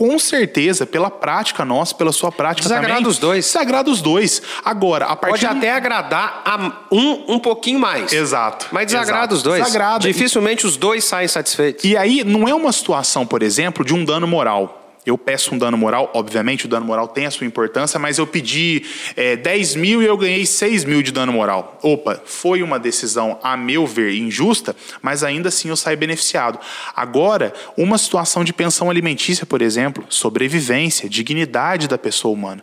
Com 0.00 0.18
certeza, 0.18 0.86
pela 0.86 1.10
prática 1.10 1.62
nossa, 1.62 1.94
pela 1.94 2.10
sua 2.10 2.32
prática 2.32 2.62
Desagrada 2.62 2.94
também. 2.94 3.10
os 3.10 3.18
dois. 3.18 3.44
Desagrada 3.44 3.90
os 3.90 4.00
dois. 4.00 4.40
Agora, 4.64 5.04
a 5.04 5.14
partir 5.14 5.46
Pode 5.46 5.58
até 5.58 5.70
agradar 5.70 6.40
a 6.42 6.72
um 6.90 7.34
um 7.34 7.38
pouquinho 7.38 7.78
mais. 7.78 8.10
Exato. 8.10 8.68
Mas 8.72 8.86
desagrada 8.86 9.24
Exato. 9.24 9.34
os 9.34 9.42
dois. 9.42 9.62
Desagrada. 9.62 9.98
Dificilmente 9.98 10.66
os 10.66 10.78
dois 10.78 11.04
saem 11.04 11.28
satisfeitos. 11.28 11.84
E 11.84 11.98
aí, 11.98 12.24
não 12.24 12.48
é 12.48 12.54
uma 12.54 12.72
situação, 12.72 13.26
por 13.26 13.42
exemplo, 13.42 13.84
de 13.84 13.92
um 13.92 14.02
dano 14.02 14.26
moral. 14.26 14.79
Eu 15.04 15.16
peço 15.16 15.54
um 15.54 15.58
dano 15.58 15.78
moral, 15.78 16.10
obviamente 16.14 16.66
o 16.66 16.68
dano 16.68 16.84
moral 16.84 17.08
tem 17.08 17.24
a 17.24 17.30
sua 17.30 17.46
importância, 17.46 17.98
mas 17.98 18.18
eu 18.18 18.26
pedi 18.26 18.84
é, 19.16 19.34
10 19.34 19.76
mil 19.76 20.02
e 20.02 20.06
eu 20.06 20.16
ganhei 20.16 20.44
6 20.44 20.84
mil 20.84 21.02
de 21.02 21.10
dano 21.10 21.32
moral. 21.32 21.78
Opa, 21.82 22.20
foi 22.24 22.62
uma 22.62 22.78
decisão, 22.78 23.38
a 23.42 23.56
meu 23.56 23.86
ver, 23.86 24.14
injusta, 24.14 24.76
mas 25.00 25.24
ainda 25.24 25.48
assim 25.48 25.68
eu 25.70 25.76
saí 25.76 25.96
beneficiado. 25.96 26.58
Agora, 26.94 27.54
uma 27.76 27.96
situação 27.96 28.44
de 28.44 28.52
pensão 28.52 28.90
alimentícia, 28.90 29.46
por 29.46 29.62
exemplo, 29.62 30.04
sobrevivência, 30.08 31.08
dignidade 31.08 31.88
da 31.88 31.96
pessoa 31.96 32.34
humana. 32.34 32.62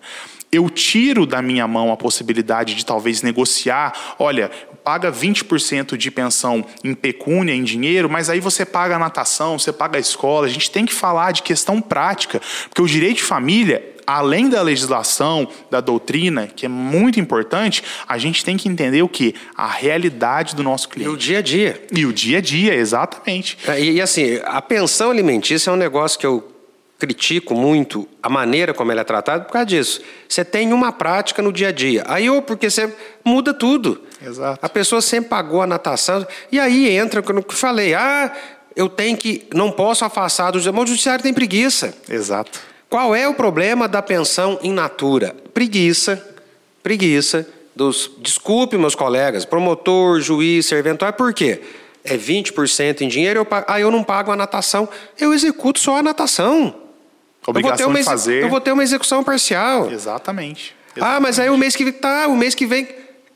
Eu 0.52 0.70
tiro 0.70 1.26
da 1.26 1.42
minha 1.42 1.68
mão 1.68 1.92
a 1.92 1.98
possibilidade 1.98 2.76
de 2.76 2.86
talvez 2.86 3.22
negociar, 3.22 4.16
olha, 4.18 4.50
paga 4.84 5.12
20% 5.12 5.98
de 5.98 6.10
pensão 6.10 6.66
em 6.82 6.94
pecúnia, 6.94 7.54
em 7.54 7.64
dinheiro, 7.64 8.10
mas 8.10 8.30
aí 8.30 8.40
você 8.40 8.66
paga 8.66 8.96
a 8.96 9.00
natação, 9.00 9.60
você 9.60 9.74
paga 9.74 9.98
a 9.98 10.00
escola. 10.00 10.48
A 10.48 10.50
gente 10.50 10.72
tem 10.72 10.86
que 10.86 10.94
falar 10.94 11.34
de 11.34 11.42
questão 11.44 11.82
prática, 11.82 12.42
porque 12.70 12.82
o 12.82 12.88
direito 12.88 13.18
de 13.18 13.24
família, 13.24 13.84
além 14.08 14.48
da 14.48 14.62
legislação, 14.62 15.50
da 15.70 15.82
doutrina, 15.82 16.48
que 16.48 16.66
é 16.66 16.70
muito 16.70 17.20
importante, 17.20 17.84
a 18.08 18.18
gente 18.18 18.46
tem 18.46 18.56
que 18.56 18.70
entender 18.70 19.02
o 19.02 19.10
que? 19.10 19.36
A 19.54 19.68
realidade 19.68 20.56
do 20.56 20.64
nosso 20.64 20.88
E 20.88 20.88
o 20.88 20.92
cliente. 20.92 21.18
dia 21.18 21.40
a 21.40 21.42
dia. 21.42 21.86
E 21.94 22.06
o 22.06 22.14
dia 22.14 22.38
a 22.38 22.42
dia, 22.42 22.74
exatamente. 22.74 23.58
É, 23.68 23.82
E, 23.82 23.92
e 23.96 24.02
assim, 24.02 24.40
a 24.46 24.62
pensão 24.62 25.12
alimentícia 25.12 25.70
é 25.70 25.74
um 25.74 25.78
negócio 25.78 26.18
que 26.18 26.26
eu 26.26 26.57
critico 27.00 27.54
muito 27.54 28.08
a 28.22 28.30
maneira 28.30 28.74
como 28.74 28.92
ela 28.92 29.02
é 29.02 29.04
tratada 29.04 29.46
por 29.46 29.54
causa 29.54 29.66
disso. 29.66 30.02
Você 30.28 30.44
tem 30.44 30.74
uma 30.74 30.92
prática 30.92 31.42
no 31.42 31.54
dia 31.54 31.70
a 31.70 31.72
dia. 31.72 32.04
Aí, 32.08 32.30
ou 32.30 32.42
porque 32.42 32.70
você 32.70 32.94
muda 33.24 33.54
tudo. 33.54 34.02
Exato. 34.22 34.60
A 34.62 34.70
pessoa 34.70 35.02
sempre 35.02 35.30
pagou 35.30 35.62
a 35.62 35.68
natação. 35.68 36.26
E 36.52 36.60
aí 36.60 36.90
entra 36.90 37.22
no 37.22 37.44
que 37.44 37.54
eu 37.54 37.58
falei. 37.58 37.94
Ah, 37.94 38.34
eu 38.76 38.90
tenho 38.90 39.16
que. 39.16 39.48
Não 39.54 39.72
posso 39.72 40.06
afastar 40.06 40.52
do 40.52 40.56
judiciário. 40.56 40.80
Mas 40.80 40.90
o 40.90 40.92
judiciário 40.94 41.24
tem 41.24 41.34
preguiça. 41.34 41.94
Exato. 42.10 42.60
Qual 42.90 43.14
é 43.14 43.28
o 43.28 43.34
problema 43.34 43.88
da 43.88 44.02
pensão 44.02 44.58
in 44.64 44.72
natura? 44.72 45.36
Preguiça, 45.54 46.26
preguiça 46.82 47.48
dos. 47.76 48.10
Desculpe, 48.20 48.78
meus 48.78 48.96
colegas, 48.96 49.46
promotor, 49.46 50.20
juiz, 50.22 50.66
serventuário, 50.66 51.18
por 51.18 51.34
quê? 51.34 51.62
É 52.04 52.18
20% 52.18 53.02
em 53.02 53.08
dinheiro, 53.10 53.42
eu 53.42 53.46
pago, 53.46 53.66
ah, 53.68 53.80
eu 53.80 53.92
não 53.92 54.02
pago 54.02 54.32
a 54.32 54.36
natação, 54.36 54.88
eu 55.20 55.34
executo 55.34 55.80
só 55.80 55.98
a 55.98 56.04
natação. 56.04 56.87
Eu 57.48 57.54
vou, 57.54 57.62
ter 57.62 57.70
Obrigação 57.70 57.90
uma, 57.90 58.00
de 58.00 58.06
fazer. 58.06 58.44
eu 58.44 58.50
vou 58.50 58.60
ter 58.60 58.72
uma 58.72 58.84
execução 58.84 59.24
parcial. 59.24 59.90
Exatamente. 59.90 60.76
Ah, 61.00 61.20
mas 61.20 61.40
aí 61.40 61.50
o 61.50 61.58
mês 61.58 61.76
que 61.76 61.84
vem. 61.84 61.94
Tá, 61.94 62.28
o 62.28 62.36
mês 62.36 62.54
que 62.54 62.66
vem. 62.66 62.88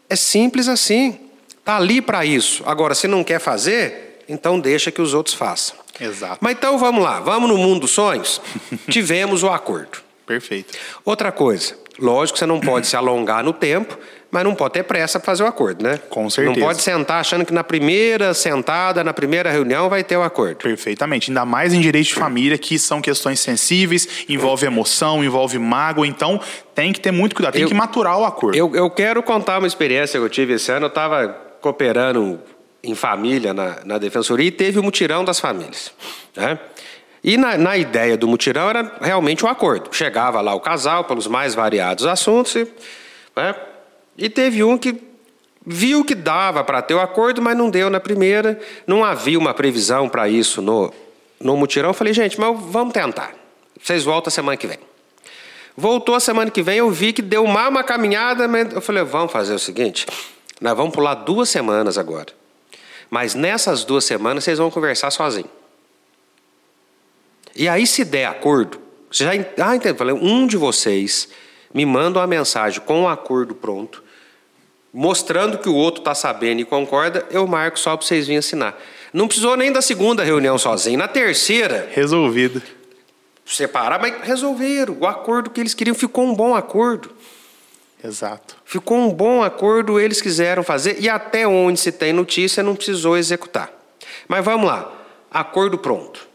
É 0.09 0.15
simples 0.15 0.67
assim. 0.67 1.17
Tá 1.63 1.77
ali 1.77 2.01
para 2.01 2.25
isso. 2.25 2.63
Agora, 2.65 2.93
se 2.93 3.07
não 3.07 3.23
quer 3.23 3.39
fazer, 3.39 4.19
então 4.27 4.59
deixa 4.59 4.91
que 4.91 5.01
os 5.01 5.13
outros 5.13 5.35
façam. 5.35 5.77
Exato. 5.99 6.39
Mas 6.41 6.53
então 6.53 6.77
vamos 6.77 7.03
lá, 7.03 7.19
vamos 7.19 7.49
no 7.49 7.57
mundo 7.57 7.81
dos 7.81 7.91
sonhos? 7.91 8.41
Tivemos 8.89 9.43
o 9.43 9.49
acordo. 9.49 9.99
Perfeito. 10.25 10.77
Outra 11.05 11.31
coisa, 11.31 11.77
lógico 11.99 12.33
que 12.33 12.39
você 12.39 12.45
não 12.45 12.59
pode 12.59 12.87
se 12.87 12.95
alongar 12.95 13.43
no 13.43 13.53
tempo, 13.53 13.97
mas 14.31 14.43
não 14.45 14.55
pode 14.55 14.73
ter 14.73 14.83
pressa 14.83 15.19
para 15.19 15.25
fazer 15.25 15.43
o 15.43 15.45
acordo, 15.45 15.83
né? 15.83 15.99
Com 16.09 16.29
certeza. 16.29 16.57
Não 16.57 16.65
pode 16.65 16.81
sentar 16.81 17.19
achando 17.19 17.45
que 17.45 17.53
na 17.53 17.63
primeira 17.63 18.33
sentada, 18.33 19.03
na 19.03 19.13
primeira 19.13 19.51
reunião 19.51 19.89
vai 19.89 20.03
ter 20.03 20.15
o 20.15 20.23
acordo. 20.23 20.55
Perfeitamente. 20.55 21.29
Ainda 21.29 21.43
mais 21.45 21.73
em 21.73 21.81
direito 21.81 22.07
de 22.07 22.13
família, 22.13 22.57
que 22.57 22.79
são 22.79 23.01
questões 23.01 23.41
sensíveis, 23.41 24.23
envolve 24.29 24.65
emoção, 24.65 25.21
envolve 25.23 25.59
mágoa, 25.59 26.07
então 26.07 26.39
tem 26.73 26.93
que 26.93 26.99
ter 27.01 27.11
muito 27.11 27.35
cuidado, 27.35 27.53
tem 27.53 27.63
Eu- 27.63 27.67
que 27.67 27.73
maturar 27.73 28.17
o 28.17 28.23
acordo. 28.25 28.57
Eu, 28.57 28.73
eu 28.73 28.89
quero 28.89 29.21
contar 29.21 29.57
uma 29.59 29.67
experiência 29.67 30.17
que 30.19 30.25
eu 30.25 30.29
tive 30.29 30.53
esse 30.53 30.71
ano. 30.71 30.85
Eu 30.85 30.89
estava 30.89 31.27
cooperando 31.59 32.39
em 32.83 32.95
família 32.95 33.53
na, 33.53 33.77
na 33.85 33.97
defensoria 33.97 34.47
e 34.47 34.51
teve 34.51 34.79
o 34.79 34.83
mutirão 34.83 35.23
das 35.25 35.39
famílias. 35.39 35.91
Né? 36.35 36.57
E 37.23 37.37
na, 37.37 37.57
na 37.57 37.77
ideia 37.77 38.17
do 38.17 38.27
mutirão 38.27 38.69
era 38.69 38.93
realmente 39.01 39.45
um 39.45 39.47
acordo. 39.49 39.89
Chegava 39.91 40.41
lá 40.41 40.55
o 40.55 40.59
casal 40.59 41.03
pelos 41.03 41.27
mais 41.27 41.53
variados 41.53 42.05
assuntos 42.05 42.55
e, 42.55 42.67
né? 43.35 43.55
E 44.17 44.29
teve 44.29 44.63
um 44.63 44.77
que 44.77 45.01
viu 45.65 46.03
que 46.03 46.15
dava 46.15 46.63
para 46.63 46.81
ter 46.81 46.93
o 46.93 46.99
acordo, 46.99 47.41
mas 47.41 47.57
não 47.57 47.69
deu 47.69 47.89
na 47.89 47.99
primeira. 47.99 48.59
Não 48.85 49.03
havia 49.03 49.37
uma 49.37 49.53
previsão 49.53 50.09
para 50.09 50.27
isso 50.27 50.61
no, 50.61 50.93
no 51.39 51.55
mutirão. 51.55 51.89
Eu 51.89 51.93
falei, 51.93 52.13
gente, 52.13 52.39
mas 52.39 52.59
vamos 52.59 52.93
tentar. 52.93 53.33
Vocês 53.81 54.03
voltam 54.03 54.31
semana 54.31 54.57
que 54.57 54.67
vem. 54.67 54.79
Voltou 55.75 56.15
a 56.15 56.19
semana 56.19 56.51
que 56.51 56.61
vem, 56.61 56.77
eu 56.77 56.91
vi 56.91 57.13
que 57.13 57.21
deu 57.21 57.47
mais 57.47 57.69
uma 57.69 57.83
caminhada, 57.83 58.47
mas 58.47 58.73
eu 58.73 58.81
falei, 58.81 59.03
vamos 59.03 59.31
fazer 59.31 59.53
o 59.53 59.59
seguinte, 59.59 60.05
nós 60.59 60.75
vamos 60.75 60.93
pular 60.93 61.15
duas 61.15 61.47
semanas 61.47 61.97
agora. 61.97 62.27
Mas 63.09 63.35
nessas 63.35 63.83
duas 63.83 64.03
semanas 64.03 64.43
vocês 64.43 64.57
vão 64.57 64.69
conversar 64.69 65.11
sozinhos. 65.11 65.49
E 67.55 67.67
aí, 67.67 67.87
se 67.87 68.05
der 68.05 68.25
acordo, 68.25 68.79
você 69.11 69.25
já. 69.25 69.31
Ah, 69.65 69.75
entendo. 69.75 69.97
Falei, 69.97 70.15
um 70.15 70.47
de 70.47 70.55
vocês 70.55 71.27
me 71.73 71.85
manda 71.85 72.19
uma 72.19 72.27
mensagem 72.27 72.81
com 72.81 73.03
o 73.03 73.07
acordo 73.07 73.55
pronto, 73.55 74.03
mostrando 74.93 75.57
que 75.57 75.69
o 75.69 75.75
outro 75.75 76.01
está 76.01 76.13
sabendo 76.13 76.61
e 76.61 76.65
concorda, 76.65 77.25
eu 77.31 77.47
marco 77.47 77.79
só 77.79 77.95
para 77.95 78.05
vocês 78.05 78.27
virem 78.27 78.39
assinar. 78.39 78.77
Não 79.13 79.27
precisou 79.27 79.55
nem 79.57 79.71
da 79.71 79.81
segunda 79.81 80.23
reunião 80.23 80.57
sozinho. 80.57 80.97
Na 80.97 81.07
terceira, 81.07 81.89
Resolvido. 81.91 82.61
separar, 83.45 83.99
mas 83.99 84.21
resolveram. 84.21 84.97
O 84.99 85.05
acordo 85.05 85.49
que 85.49 85.59
eles 85.59 85.73
queriam 85.73 85.95
ficou 85.95 86.25
um 86.25 86.33
bom 86.33 86.55
acordo. 86.55 87.11
Exato. 88.03 88.55
Ficou 88.65 88.97
um 88.97 89.13
bom 89.13 89.43
acordo, 89.43 89.99
eles 89.99 90.21
quiseram 90.21 90.63
fazer, 90.63 90.99
e 90.99 91.07
até 91.07 91.47
onde 91.47 91.79
se 91.79 91.91
tem 91.91 92.11
notícia 92.13 92.63
não 92.63 92.75
precisou 92.75 93.17
executar. 93.17 93.71
Mas 94.27 94.43
vamos 94.43 94.65
lá, 94.65 94.91
acordo 95.29 95.77
pronto. 95.77 96.27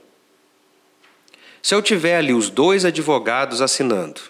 Se 1.62 1.74
eu 1.74 1.82
tiver 1.82 2.16
ali 2.18 2.32
os 2.32 2.48
dois 2.48 2.84
advogados 2.84 3.60
assinando, 3.60 4.20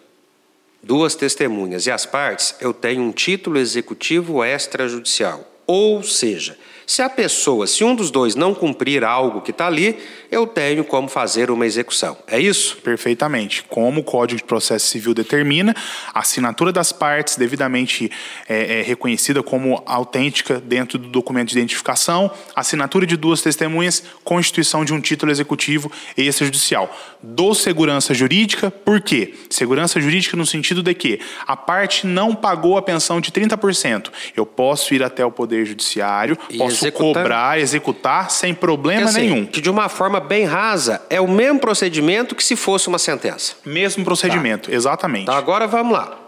duas 0.86 1.16
testemunhas 1.16 1.86
e 1.86 1.90
as 1.90 2.06
partes, 2.06 2.54
eu 2.60 2.72
tenho 2.72 3.02
um 3.02 3.10
título 3.10 3.58
executivo 3.58 4.44
extrajudicial. 4.44 5.44
Ou 5.66 6.02
seja, 6.04 6.56
se 6.86 7.02
a 7.02 7.10
pessoa, 7.10 7.66
se 7.66 7.82
um 7.82 7.96
dos 7.96 8.12
dois 8.12 8.36
não 8.36 8.54
cumprir 8.54 9.02
algo 9.02 9.40
que 9.40 9.50
está 9.50 9.66
ali, 9.66 9.98
eu 10.30 10.46
tenho 10.46 10.84
como 10.84 11.08
fazer 11.08 11.50
uma 11.50 11.66
execução. 11.66 12.16
É 12.28 12.38
isso? 12.38 12.76
Perfeitamente. 12.76 13.64
Como 13.64 14.02
o 14.02 14.04
Código 14.04 14.38
de 14.38 14.44
Processo 14.44 14.86
Civil 14.86 15.12
determina, 15.12 15.74
a 16.14 16.20
assinatura 16.20 16.70
das 16.70 16.92
partes 16.92 17.36
devidamente 17.36 18.08
é, 18.48 18.78
é, 18.78 18.82
reconhecida 18.82 19.42
como 19.42 19.82
autêntica 19.84 20.60
dentro 20.60 20.96
do 20.96 21.08
documento 21.08 21.48
de 21.48 21.58
identificação, 21.58 22.30
assinatura 22.54 23.04
de 23.04 23.16
duas 23.16 23.42
testemunhas, 23.42 24.04
constituição 24.22 24.84
de 24.84 24.94
um 24.94 25.00
título 25.00 25.32
executivo 25.32 25.90
extrajudicial. 26.16 26.94
Do 27.20 27.52
segurança 27.52 28.14
jurídica, 28.14 28.70
por 28.70 29.00
quê? 29.00 29.34
Segurança 29.50 30.00
jurídica 30.00 30.36
no 30.36 30.46
sentido 30.46 30.84
de 30.84 30.94
que 30.94 31.18
a 31.46 31.56
parte 31.56 32.06
não 32.06 32.32
pagou 32.32 32.78
a 32.78 32.82
pensão 32.82 33.20
de 33.20 33.32
30%. 33.32 34.12
Eu 34.36 34.46
posso 34.46 34.94
ir 34.94 35.02
até 35.02 35.24
o 35.24 35.32
Poder 35.32 35.64
Judiciário, 35.64 36.38
posso 36.56 36.75
Executando. 36.78 37.14
cobrar, 37.14 37.58
executar 37.58 38.30
sem 38.30 38.54
problema 38.54 39.08
assim, 39.08 39.20
nenhum. 39.20 39.46
Que 39.46 39.60
de 39.60 39.70
uma 39.70 39.88
forma 39.88 40.20
bem 40.20 40.44
rasa 40.44 41.02
é 41.10 41.20
o 41.20 41.28
mesmo 41.28 41.60
procedimento 41.60 42.34
que 42.34 42.44
se 42.44 42.56
fosse 42.56 42.88
uma 42.88 42.98
sentença. 42.98 43.54
Mesmo 43.64 44.04
procedimento, 44.04 44.72
exatamente. 44.72 45.22
Então 45.22 45.34
agora 45.34 45.66
vamos 45.66 45.92
lá. 45.92 46.18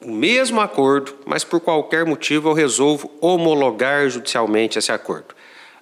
O 0.00 0.10
mesmo 0.10 0.60
acordo, 0.60 1.14
mas 1.26 1.42
por 1.42 1.60
qualquer 1.60 2.06
motivo 2.06 2.48
eu 2.48 2.52
resolvo 2.52 3.10
homologar 3.20 4.08
judicialmente 4.08 4.78
esse 4.78 4.92
acordo. 4.92 5.34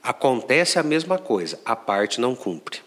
Acontece 0.02 0.78
a 0.78 0.82
mesma 0.82 1.18
coisa, 1.18 1.58
a 1.64 1.76
parte 1.76 2.20
não 2.20 2.34
cumpre. 2.34 2.80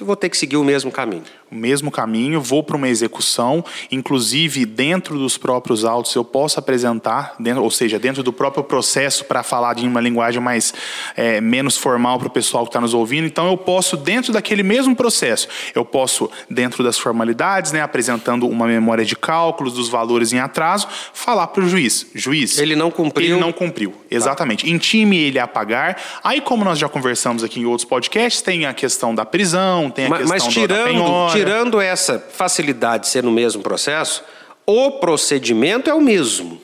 Eu 0.00 0.06
vou 0.06 0.14
ter 0.14 0.28
que 0.28 0.36
seguir 0.36 0.56
o 0.56 0.62
mesmo 0.62 0.92
caminho. 0.92 1.24
O 1.50 1.54
mesmo 1.54 1.90
caminho, 1.90 2.40
vou 2.40 2.62
para 2.62 2.76
uma 2.76 2.88
execução, 2.88 3.64
inclusive 3.90 4.64
dentro 4.66 5.18
dos 5.18 5.36
próprios 5.38 5.84
autos 5.84 6.14
eu 6.14 6.24
posso 6.24 6.58
apresentar, 6.58 7.34
dentro, 7.40 7.62
ou 7.62 7.70
seja, 7.70 7.98
dentro 7.98 8.22
do 8.22 8.32
próprio 8.32 8.62
processo, 8.62 9.24
para 9.24 9.42
falar 9.42 9.74
de 9.74 9.86
uma 9.86 10.00
linguagem 10.00 10.40
mais 10.40 10.74
é, 11.16 11.40
menos 11.40 11.76
formal 11.76 12.18
para 12.18 12.28
o 12.28 12.30
pessoal 12.30 12.64
que 12.64 12.68
está 12.68 12.80
nos 12.80 12.94
ouvindo. 12.94 13.26
Então 13.26 13.46
eu 13.48 13.56
posso, 13.56 13.96
dentro 13.96 14.32
daquele 14.32 14.62
mesmo 14.62 14.94
processo, 14.94 15.48
eu 15.74 15.84
posso, 15.84 16.30
dentro 16.50 16.84
das 16.84 16.98
formalidades, 16.98 17.72
né, 17.72 17.80
apresentando 17.80 18.46
uma 18.46 18.66
memória 18.66 19.04
de 19.04 19.16
cálculos 19.16 19.72
dos 19.74 19.88
valores 19.88 20.32
em 20.32 20.38
atraso, 20.38 20.86
falar 21.12 21.46
para 21.48 21.64
o 21.64 21.68
juiz, 21.68 22.06
juiz. 22.14 22.58
Ele 22.58 22.76
não 22.76 22.90
cumpriu. 22.90 23.32
Ele 23.36 23.40
não 23.40 23.52
cumpriu, 23.52 23.94
exatamente. 24.10 24.70
Intime 24.70 25.16
ele 25.18 25.38
a 25.38 25.46
pagar. 25.46 26.00
Aí, 26.22 26.40
como 26.40 26.64
nós 26.64 26.78
já 26.78 26.88
conversamos 26.88 27.42
aqui 27.42 27.60
em 27.60 27.64
outros 27.64 27.88
podcasts, 27.88 28.42
tem 28.42 28.66
a 28.66 28.74
questão 28.74 29.14
da 29.14 29.24
prisão, 29.24 29.90
tem 29.90 30.06
a 30.06 30.08
Mas, 30.10 30.18
questão 30.30 30.36
mas 30.46 30.54
da- 30.54 30.60
da 30.60 30.66
tirando, 30.82 30.84
penhora. 30.88 31.37
Tirando 31.38 31.80
essa 31.80 32.18
facilidade 32.18 33.04
de 33.04 33.08
ser 33.08 33.22
no 33.22 33.30
mesmo 33.30 33.62
processo, 33.62 34.22
o 34.66 34.92
procedimento 34.92 35.88
é 35.88 35.94
o 35.94 36.00
mesmo. 36.00 36.60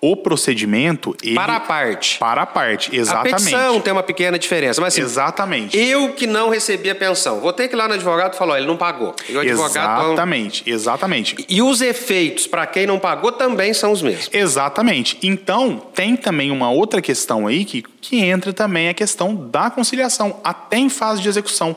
O 0.00 0.16
procedimento. 0.16 1.16
Ele, 1.22 1.34
Para 1.34 1.56
a 1.56 1.60
parte. 1.60 2.18
Para 2.18 2.42
a 2.42 2.46
parte, 2.46 2.94
exatamente. 2.94 3.32
A 3.32 3.36
petição 3.36 3.80
tem 3.80 3.90
uma 3.90 4.02
pequena 4.02 4.38
diferença. 4.38 4.78
Mas 4.78 4.92
assim, 4.92 5.00
Exatamente. 5.00 5.78
eu 5.78 6.12
que 6.12 6.26
não 6.26 6.50
recebi 6.50 6.90
a 6.90 6.94
pensão, 6.94 7.40
vou 7.40 7.54
ter 7.54 7.68
que 7.68 7.74
ir 7.74 7.78
lá 7.78 7.88
no 7.88 7.94
advogado 7.94 8.34
e 8.34 8.36
falar, 8.36 8.54
ó, 8.54 8.56
ele 8.58 8.66
não 8.66 8.76
pagou. 8.76 9.14
E 9.26 9.34
o 9.34 9.40
advogado. 9.40 10.08
Exatamente, 10.08 10.62
exatamente. 10.66 11.46
E 11.48 11.62
os 11.62 11.80
efeitos 11.80 12.46
para 12.46 12.66
quem 12.66 12.86
não 12.86 12.98
pagou 12.98 13.32
também 13.32 13.72
são 13.72 13.92
os 13.92 14.02
mesmos. 14.02 14.28
Exatamente. 14.30 15.18
Então, 15.22 15.82
tem 15.94 16.16
também 16.16 16.50
uma 16.50 16.70
outra 16.70 17.00
questão 17.00 17.46
aí 17.46 17.64
que, 17.64 17.82
que 18.02 18.20
entra 18.20 18.52
também 18.52 18.90
a 18.90 18.94
questão 18.94 19.34
da 19.34 19.70
conciliação, 19.70 20.38
até 20.44 20.76
em 20.76 20.90
fase 20.90 21.22
de 21.22 21.30
execução. 21.30 21.74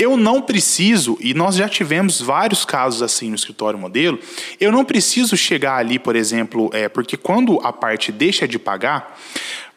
Eu 0.00 0.16
não 0.16 0.40
preciso, 0.40 1.18
e 1.20 1.34
nós 1.34 1.56
já 1.56 1.68
tivemos 1.68 2.22
vários 2.22 2.64
casos 2.64 3.02
assim 3.02 3.28
no 3.28 3.34
escritório 3.34 3.78
modelo, 3.78 4.18
eu 4.58 4.72
não 4.72 4.82
preciso 4.82 5.36
chegar 5.36 5.76
ali, 5.76 5.98
por 5.98 6.16
exemplo, 6.16 6.70
é, 6.72 6.88
porque 6.88 7.18
quando 7.18 7.60
a 7.62 7.70
parte 7.70 8.10
deixa 8.10 8.48
de 8.48 8.58
pagar, 8.58 9.20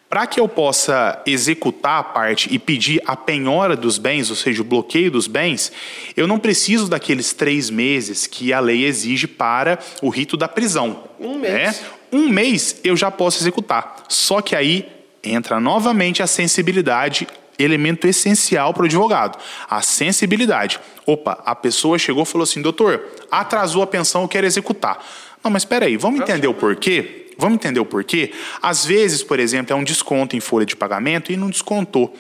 para 0.10 0.26
que 0.26 0.40
eu 0.40 0.48
possa 0.48 1.22
executar 1.26 2.00
a 2.00 2.04
parte 2.04 2.48
e 2.54 2.58
pedir 2.58 3.02
a 3.06 3.18
penhora 3.18 3.76
dos 3.76 3.98
bens, 3.98 4.30
ou 4.30 4.36
seja, 4.36 4.62
o 4.62 4.64
bloqueio 4.64 5.12
dos 5.12 5.28
bens, 5.28 5.74
eu 6.16 6.26
não 6.26 6.40
preciso 6.40 6.88
daqueles 6.88 7.34
três 7.34 7.70
meses 7.70 8.26
que 8.26 8.54
a 8.54 8.62
lei 8.62 8.86
exige 8.86 9.28
para 9.28 9.78
o 10.02 10.10
rito 10.10 10.38
da 10.38 10.48
prisão. 10.48 11.04
Um 11.20 11.38
mês. 11.40 11.54
né? 11.54 11.76
Um 12.12 12.30
mês 12.30 12.80
eu 12.84 12.96
já 12.96 13.12
posso 13.12 13.42
executar. 13.42 14.04
Só 14.08 14.40
que 14.40 14.56
aí 14.56 14.88
entra 15.24 15.60
novamente 15.60 16.24
a 16.24 16.28
sensibilidade, 16.28 17.28
elemento 17.58 18.08
essencial 18.08 18.74
para 18.74 18.84
o 18.84 18.86
advogado. 18.86 19.38
A 19.70 19.82
sensibilidade. 19.82 20.80
Opa, 21.06 21.42
a 21.46 21.56
pessoa 21.56 21.98
chegou 22.00 22.24
e 22.24 22.26
falou 22.26 22.44
assim: 22.44 22.62
doutor, 22.62 23.04
atrasou 23.32 23.82
a 23.82 23.88
pensão, 23.88 24.24
eu 24.24 24.28
quero 24.28 24.48
executar. 24.48 25.04
Não, 25.44 25.52
mas 25.52 25.63
espera 25.63 25.86
aí, 25.86 25.98
vamos 25.98 26.22
entender 26.22 26.48
o 26.48 26.54
porquê? 26.54 27.24
Vamos 27.38 27.56
entender 27.56 27.80
o 27.80 27.86
porquê? 27.86 28.32
Às 28.62 28.86
vezes, 28.86 29.24
por 29.24 29.39
exemplo, 29.39 29.74
é 29.74 29.76
um 29.76 29.84
desconto 29.84 30.36
em 30.36 30.39
folha 30.39 30.66
de 30.66 30.76
pagamento 30.76 31.32
e 31.32 31.38
não 31.38 31.50
descontou. 31.50 32.16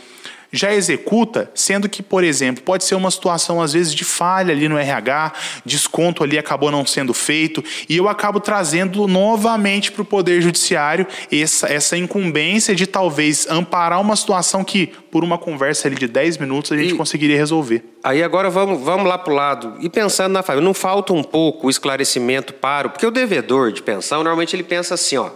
Já 0.55 0.71
executa, 0.71 1.49
sendo 1.55 1.89
que, 1.89 2.03
por 2.03 2.23
exemplo, 2.23 2.63
pode 2.63 2.83
ser 2.83 2.93
uma 2.93 3.09
situação, 3.09 3.59
às 3.59 3.73
vezes, 3.73 3.91
de 3.91 4.03
falha 4.05 4.53
ali 4.53 4.69
no 4.69 4.77
RH, 4.77 5.33
desconto 5.65 6.23
ali 6.23 6.37
acabou 6.37 6.69
não 6.69 6.85
sendo 6.85 7.11
feito, 7.11 7.63
e 7.89 7.97
eu 7.97 8.07
acabo 8.07 8.39
trazendo 8.39 9.07
novamente 9.07 9.91
para 9.91 10.03
o 10.03 10.05
Poder 10.05 10.41
Judiciário 10.43 11.07
essa, 11.31 11.67
essa 11.73 11.97
incumbência 11.97 12.75
de 12.75 12.85
talvez 12.85 13.47
amparar 13.49 13.99
uma 13.99 14.15
situação 14.15 14.63
que, 14.63 14.85
por 15.11 15.23
uma 15.23 15.39
conversa 15.39 15.87
ali 15.87 15.95
de 15.95 16.07
10 16.07 16.37
minutos, 16.37 16.71
a 16.71 16.77
gente 16.77 16.93
E- 16.93 16.97
conseguiria 16.97 17.35
resolver. 17.35 17.83
Aí 18.03 18.21
agora 18.21 18.47
vamos, 18.51 18.79
vamos 18.79 19.07
lá 19.07 19.17
para 19.17 19.33
o 19.33 19.35
lado. 19.35 19.75
E 19.79 19.89
pensando 19.89 20.33
na 20.33 20.43
família, 20.43 20.63
não 20.63 20.73
falta 20.75 21.13
um 21.13 21.23
pouco 21.23 21.65
o 21.65 21.69
esclarecimento 21.71 22.53
para 22.53 22.87
o. 22.87 22.91
Porque 22.91 23.07
o 23.07 23.11
devedor 23.11 23.71
de 23.71 23.81
pensão, 23.81 24.19
normalmente 24.19 24.55
ele 24.55 24.63
pensa 24.63 24.93
assim, 24.93 25.17
ó. 25.17 25.31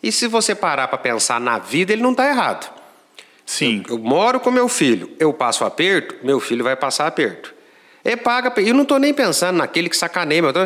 E 0.00 0.12
se 0.12 0.28
você 0.28 0.54
parar 0.54 0.86
para 0.86 0.98
pensar 0.98 1.40
na 1.40 1.58
vida, 1.58 1.92
ele 1.92 2.02
não 2.02 2.12
está 2.12 2.28
errado. 2.28 2.81
Sim. 3.44 3.82
Eu 3.88 3.98
moro 3.98 4.40
com 4.40 4.50
meu 4.50 4.68
filho, 4.68 5.10
eu 5.18 5.32
passo 5.32 5.64
aperto, 5.64 6.14
meu 6.22 6.40
filho 6.40 6.62
vai 6.64 6.76
passar 6.76 7.06
aperto. 7.06 7.52
Ele 8.04 8.16
paga, 8.16 8.52
eu 8.60 8.74
não 8.74 8.82
estou 8.82 8.98
nem 8.98 9.12
pensando 9.12 9.56
naquele 9.56 9.88
que 9.88 9.96
sacaneia, 9.96 10.40
eu 10.40 10.52
tô- 10.52 10.60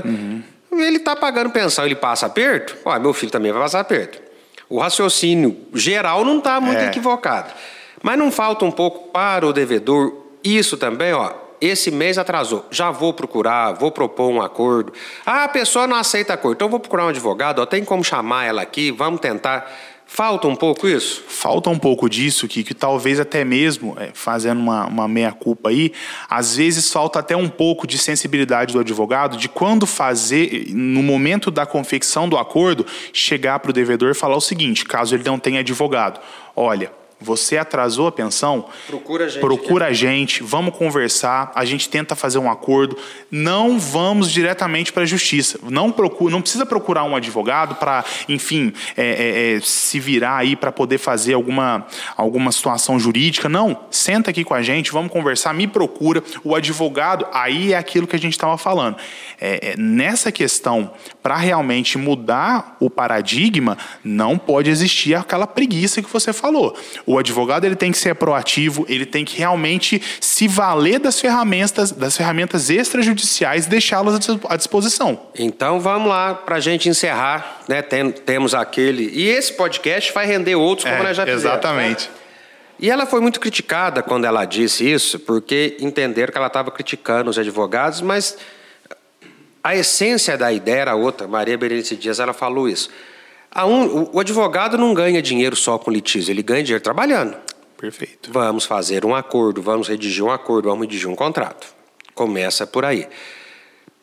ele 0.78 0.96
está 0.98 1.14
pagando 1.16 1.50
pensão, 1.50 1.84
ele 1.84 1.94
passa 1.94 2.26
aperto, 2.26 2.76
ó, 2.84 2.98
meu 2.98 3.12
filho 3.12 3.32
também 3.32 3.52
vai 3.52 3.62
passar 3.62 3.80
aperto. 3.80 4.20
O 4.68 4.78
raciocínio 4.78 5.56
geral 5.74 6.24
não 6.24 6.38
está 6.38 6.60
muito 6.60 6.80
É. 6.80 6.86
equivocado. 6.86 7.52
Mas 8.02 8.18
não 8.18 8.30
falta 8.30 8.64
um 8.64 8.70
pouco 8.70 9.10
para 9.10 9.46
o 9.46 9.52
devedor 9.52 10.12
isso 10.44 10.76
também, 10.76 11.12
ó. 11.12 11.32
Esse 11.60 11.90
mês 11.90 12.18
atrasou, 12.18 12.66
já 12.70 12.90
vou 12.90 13.14
procurar, 13.14 13.72
vou 13.72 13.90
propor 13.90 14.28
um 14.30 14.42
acordo. 14.42 14.92
Ah, 15.24 15.44
a 15.44 15.48
pessoa 15.48 15.86
não 15.86 15.96
aceita 15.96 16.34
acordo, 16.34 16.56
então 16.56 16.66
eu 16.66 16.70
vou 16.70 16.78
procurar 16.80 17.06
um 17.06 17.08
advogado, 17.08 17.60
ó, 17.60 17.66
tem 17.66 17.82
como 17.84 18.04
chamar 18.04 18.44
ela 18.44 18.60
aqui, 18.62 18.90
vamos 18.90 19.20
tentar. 19.20 19.70
Falta 20.08 20.46
um 20.46 20.54
pouco 20.54 20.86
isso? 20.86 21.24
Falta 21.28 21.68
um 21.68 21.78
pouco 21.78 22.08
disso, 22.08 22.46
que, 22.46 22.62
que 22.62 22.72
talvez 22.72 23.18
até 23.18 23.44
mesmo, 23.44 23.96
é, 23.98 24.10
fazendo 24.14 24.60
uma, 24.60 24.86
uma 24.86 25.08
meia-culpa 25.08 25.68
aí, 25.68 25.92
às 26.30 26.56
vezes 26.56 26.90
falta 26.92 27.18
até 27.18 27.36
um 27.36 27.48
pouco 27.48 27.88
de 27.88 27.98
sensibilidade 27.98 28.72
do 28.72 28.78
advogado 28.78 29.36
de 29.36 29.48
quando 29.48 29.84
fazer, 29.84 30.68
no 30.70 31.02
momento 31.02 31.50
da 31.50 31.66
confecção 31.66 32.28
do 32.28 32.38
acordo, 32.38 32.86
chegar 33.12 33.58
para 33.58 33.70
o 33.70 33.74
devedor 33.74 34.12
e 34.12 34.14
falar 34.14 34.36
o 34.36 34.40
seguinte: 34.40 34.84
caso 34.84 35.14
ele 35.14 35.24
não 35.24 35.40
tenha 35.40 35.60
advogado, 35.60 36.20
olha. 36.54 36.90
Você 37.18 37.56
atrasou 37.56 38.08
a 38.08 38.12
pensão? 38.12 38.66
Procura 38.86 39.24
a 39.24 39.28
gente 39.28 39.40
Procura 39.40 39.86
a 39.86 39.92
gente, 39.92 40.42
vamos 40.42 40.76
conversar, 40.76 41.50
a 41.54 41.64
gente 41.64 41.88
tenta 41.88 42.14
fazer 42.14 42.38
um 42.38 42.50
acordo. 42.50 42.96
Não 43.30 43.78
vamos 43.78 44.30
diretamente 44.30 44.92
para 44.92 45.04
a 45.04 45.06
justiça. 45.06 45.58
Não, 45.62 45.90
procura, 45.90 46.30
não 46.30 46.42
precisa 46.42 46.66
procurar 46.66 47.04
um 47.04 47.16
advogado 47.16 47.76
para, 47.76 48.04
enfim, 48.28 48.70
é, 48.96 49.06
é, 49.06 49.56
é, 49.56 49.60
se 49.60 49.98
virar 49.98 50.36
aí 50.36 50.54
para 50.54 50.70
poder 50.70 50.98
fazer 50.98 51.32
alguma, 51.32 51.86
alguma 52.18 52.52
situação 52.52 53.00
jurídica. 53.00 53.48
Não, 53.48 53.84
senta 53.90 54.30
aqui 54.30 54.44
com 54.44 54.52
a 54.52 54.60
gente, 54.60 54.92
vamos 54.92 55.10
conversar, 55.10 55.54
me 55.54 55.66
procura. 55.66 56.22
O 56.44 56.54
advogado, 56.54 57.26
aí 57.32 57.72
é 57.72 57.78
aquilo 57.78 58.06
que 58.06 58.16
a 58.16 58.18
gente 58.18 58.34
estava 58.34 58.58
falando. 58.58 58.96
É, 59.40 59.72
é, 59.72 59.76
nessa 59.76 60.30
questão, 60.30 60.92
para 61.22 61.36
realmente 61.36 61.96
mudar 61.96 62.76
o 62.78 62.90
paradigma, 62.90 63.78
não 64.04 64.36
pode 64.36 64.68
existir 64.68 65.14
aquela 65.14 65.46
preguiça 65.46 66.02
que 66.02 66.12
você 66.12 66.30
falou. 66.30 66.76
O 67.06 67.18
advogado 67.18 67.64
ele 67.64 67.76
tem 67.76 67.92
que 67.92 67.98
ser 67.98 68.14
proativo, 68.16 68.84
ele 68.88 69.06
tem 69.06 69.24
que 69.24 69.38
realmente 69.38 70.02
se 70.20 70.48
valer 70.48 70.98
das 70.98 71.20
ferramentas, 71.20 71.92
das 71.92 72.16
ferramentas 72.16 72.68
extrajudiciais 72.68 73.66
e 73.66 73.68
deixá-las 73.68 74.16
à 74.16 74.18
dis- 74.18 74.38
à 74.48 74.56
disposição. 74.56 75.20
Então 75.38 75.78
vamos 75.78 76.08
lá 76.08 76.34
para 76.34 76.56
a 76.56 76.60
gente 76.60 76.88
encerrar, 76.88 77.60
né? 77.68 77.80
Tem- 77.80 78.10
temos 78.10 78.54
aquele. 78.54 79.08
E 79.14 79.28
esse 79.28 79.52
podcast 79.52 80.12
vai 80.12 80.26
render 80.26 80.56
outros, 80.56 80.84
como 80.88 81.00
É, 81.00 81.06
nós 81.06 81.16
já 81.16 81.24
fizemos. 81.24 81.44
exatamente. 81.44 82.08
né? 82.08 82.14
E 82.80 82.90
ela 82.90 83.06
foi 83.06 83.20
muito 83.20 83.38
criticada 83.40 84.02
quando 84.02 84.24
ela 84.26 84.44
disse 84.44 84.84
isso, 84.90 85.18
porque 85.20 85.76
entenderam 85.80 86.30
que 86.32 86.36
ela 86.36 86.48
estava 86.48 86.70
criticando 86.72 87.30
os 87.30 87.38
advogados, 87.38 88.00
mas 88.02 88.36
a 89.62 89.74
essência 89.74 90.36
da 90.36 90.52
ideia 90.52 90.80
era 90.80 90.94
outra. 90.94 91.26
Maria 91.26 91.56
Berenice 91.56 91.96
Dias 91.96 92.20
ela 92.20 92.32
falou 92.32 92.68
isso. 92.68 92.90
A 93.56 93.64
um- 93.64 94.02
o, 94.02 94.16
o 94.16 94.20
advogado 94.20 94.76
não 94.76 94.92
ganha 94.92 95.22
dinheiro 95.22 95.56
só 95.56 95.78
com 95.78 95.90
litígio, 95.90 96.30
ele 96.30 96.42
ganha 96.42 96.62
dinheiro 96.62 96.84
trabalhando. 96.84 97.34
Perfeito. 97.78 98.30
Vamos 98.30 98.66
fazer 98.66 99.02
um 99.06 99.14
acordo, 99.14 99.62
vamos 99.62 99.88
redigir 99.88 100.22
um 100.22 100.30
acordo, 100.30 100.68
vamos 100.68 100.84
redigir 100.84 101.08
um 101.08 101.14
contrato. 101.14 101.66
Começa 102.14 102.66
por 102.66 102.84
aí. 102.84 103.08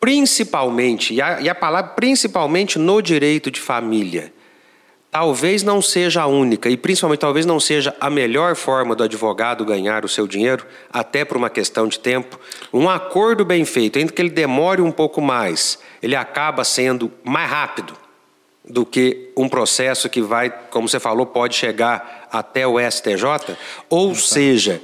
Principalmente, 0.00 1.14
e 1.14 1.22
a, 1.22 1.40
e 1.40 1.48
a 1.48 1.54
palavra 1.54 1.92
principalmente 1.92 2.80
no 2.80 3.00
direito 3.00 3.48
de 3.48 3.60
família, 3.60 4.32
talvez 5.08 5.62
não 5.62 5.80
seja 5.80 6.22
a 6.22 6.26
única, 6.26 6.68
e 6.68 6.76
principalmente 6.76 7.20
talvez 7.20 7.46
não 7.46 7.60
seja 7.60 7.94
a 8.00 8.10
melhor 8.10 8.56
forma 8.56 8.96
do 8.96 9.04
advogado 9.04 9.64
ganhar 9.64 10.04
o 10.04 10.08
seu 10.08 10.26
dinheiro, 10.26 10.66
até 10.92 11.24
por 11.24 11.36
uma 11.36 11.48
questão 11.48 11.86
de 11.86 12.00
tempo. 12.00 12.40
Um 12.72 12.90
acordo 12.90 13.44
bem 13.44 13.64
feito, 13.64 14.00
ainda 14.00 14.12
que 14.12 14.20
ele 14.20 14.30
demore 14.30 14.82
um 14.82 14.90
pouco 14.90 15.20
mais, 15.20 15.78
ele 16.02 16.16
acaba 16.16 16.64
sendo 16.64 17.08
mais 17.22 17.48
rápido 17.48 18.02
do 18.64 18.86
que 18.86 19.30
um 19.36 19.48
processo 19.48 20.08
que 20.08 20.22
vai, 20.22 20.50
como 20.70 20.88
você 20.88 20.98
falou, 20.98 21.26
pode 21.26 21.54
chegar 21.54 22.28
até 22.32 22.66
o 22.66 22.78
STJ? 22.78 23.56
Ou 23.90 24.14
seja, 24.14 24.82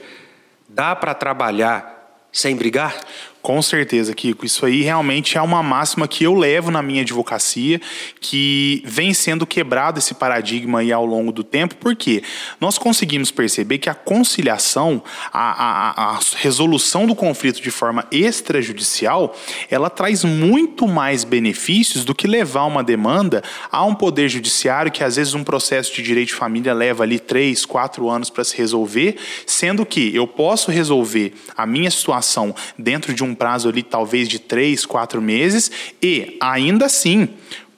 dá 0.68 0.94
para 0.94 1.14
trabalhar 1.14 2.28
sem 2.32 2.54
brigar? 2.54 2.94
Com 3.42 3.62
certeza, 3.62 4.14
Kiko. 4.14 4.44
Isso 4.44 4.66
aí 4.66 4.82
realmente 4.82 5.38
é 5.38 5.42
uma 5.42 5.62
máxima 5.62 6.06
que 6.06 6.24
eu 6.24 6.34
levo 6.34 6.70
na 6.70 6.82
minha 6.82 7.00
advocacia, 7.00 7.80
que 8.20 8.82
vem 8.84 9.14
sendo 9.14 9.46
quebrado 9.46 9.98
esse 9.98 10.12
paradigma 10.12 10.80
aí 10.80 10.92
ao 10.92 11.06
longo 11.06 11.32
do 11.32 11.42
tempo, 11.42 11.74
porque 11.76 12.22
nós 12.60 12.76
conseguimos 12.76 13.30
perceber 13.30 13.78
que 13.78 13.88
a 13.88 13.94
conciliação, 13.94 15.02
a, 15.32 15.52
a, 15.52 16.16
a 16.16 16.20
resolução 16.36 17.06
do 17.06 17.14
conflito 17.14 17.62
de 17.62 17.70
forma 17.70 18.06
extrajudicial, 18.10 19.34
ela 19.70 19.88
traz 19.88 20.22
muito 20.22 20.86
mais 20.86 21.24
benefícios 21.24 22.04
do 22.04 22.14
que 22.14 22.26
levar 22.26 22.66
uma 22.66 22.84
demanda 22.84 23.42
a 23.72 23.82
um 23.86 23.94
poder 23.94 24.28
judiciário 24.28 24.92
que 24.92 25.02
às 25.02 25.16
vezes 25.16 25.32
um 25.32 25.42
processo 25.42 25.94
de 25.94 26.02
direito 26.02 26.28
de 26.28 26.34
família 26.34 26.74
leva 26.74 27.04
ali 27.04 27.18
três, 27.18 27.64
quatro 27.64 28.10
anos 28.10 28.28
para 28.28 28.44
se 28.44 28.54
resolver, 28.56 29.16
sendo 29.46 29.86
que 29.86 30.14
eu 30.14 30.26
posso 30.26 30.70
resolver 30.70 31.32
a 31.56 31.64
minha 31.64 31.90
situação 31.90 32.54
dentro 32.78 33.14
de 33.14 33.24
um 33.24 33.29
prazo 33.34 33.68
ali 33.68 33.82
talvez 33.82 34.28
de 34.28 34.38
três, 34.38 34.84
quatro 34.86 35.20
meses 35.20 35.70
e 36.02 36.36
ainda 36.40 36.86
assim 36.86 37.28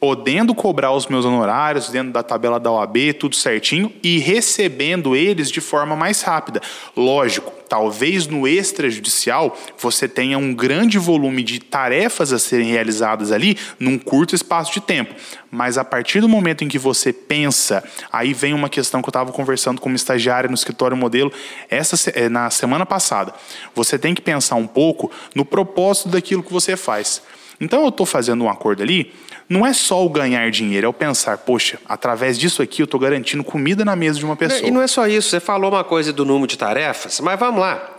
podendo 0.02 0.52
cobrar 0.52 0.90
os 0.90 1.06
meus 1.06 1.24
honorários 1.24 1.88
dentro 1.88 2.12
da 2.12 2.24
tabela 2.24 2.58
da 2.58 2.72
OAB, 2.72 3.12
tudo 3.20 3.36
certinho, 3.36 3.92
e 4.02 4.18
recebendo 4.18 5.14
eles 5.14 5.48
de 5.48 5.60
forma 5.60 5.94
mais 5.94 6.22
rápida. 6.22 6.60
Lógico, 6.96 7.52
talvez 7.68 8.26
no 8.26 8.48
extrajudicial 8.48 9.56
você 9.78 10.08
tenha 10.08 10.36
um 10.36 10.52
grande 10.52 10.98
volume 10.98 11.44
de 11.44 11.60
tarefas 11.60 12.32
a 12.32 12.38
serem 12.40 12.72
realizadas 12.72 13.30
ali 13.30 13.56
num 13.78 13.96
curto 13.96 14.34
espaço 14.34 14.72
de 14.72 14.80
tempo. 14.80 15.14
Mas 15.48 15.78
a 15.78 15.84
partir 15.84 16.20
do 16.20 16.28
momento 16.28 16.64
em 16.64 16.68
que 16.68 16.80
você 16.80 17.12
pensa, 17.12 17.84
aí 18.12 18.34
vem 18.34 18.54
uma 18.54 18.68
questão 18.68 19.00
que 19.00 19.08
eu 19.08 19.12
estava 19.12 19.30
conversando 19.30 19.80
com 19.80 19.88
uma 19.88 19.94
estagiária 19.94 20.48
no 20.48 20.54
escritório 20.54 20.96
modelo 20.96 21.32
essa 21.70 22.10
eh, 22.10 22.28
na 22.28 22.50
semana 22.50 22.84
passada. 22.84 23.32
Você 23.72 23.96
tem 23.96 24.16
que 24.16 24.20
pensar 24.20 24.56
um 24.56 24.66
pouco 24.66 25.12
no 25.32 25.44
propósito 25.44 26.08
daquilo 26.08 26.42
que 26.42 26.52
você 26.52 26.76
faz. 26.76 27.22
Então 27.60 27.82
eu 27.82 27.90
estou 27.90 28.04
fazendo 28.04 28.42
um 28.42 28.50
acordo 28.50 28.82
ali 28.82 29.12
não 29.52 29.66
é 29.66 29.74
só 29.74 30.02
o 30.04 30.08
ganhar 30.08 30.50
dinheiro, 30.50 30.86
é 30.86 30.88
o 30.88 30.94
pensar, 30.94 31.36
poxa, 31.36 31.78
através 31.86 32.38
disso 32.38 32.62
aqui 32.62 32.80
eu 32.80 32.84
estou 32.84 32.98
garantindo 32.98 33.44
comida 33.44 33.84
na 33.84 33.94
mesa 33.94 34.18
de 34.18 34.24
uma 34.24 34.34
pessoa. 34.34 34.66
E 34.66 34.70
não 34.70 34.80
é 34.80 34.86
só 34.86 35.06
isso, 35.06 35.28
você 35.28 35.40
falou 35.40 35.70
uma 35.70 35.84
coisa 35.84 36.10
do 36.10 36.24
número 36.24 36.46
de 36.46 36.56
tarefas, 36.56 37.20
mas 37.20 37.38
vamos 37.38 37.60
lá. 37.60 37.94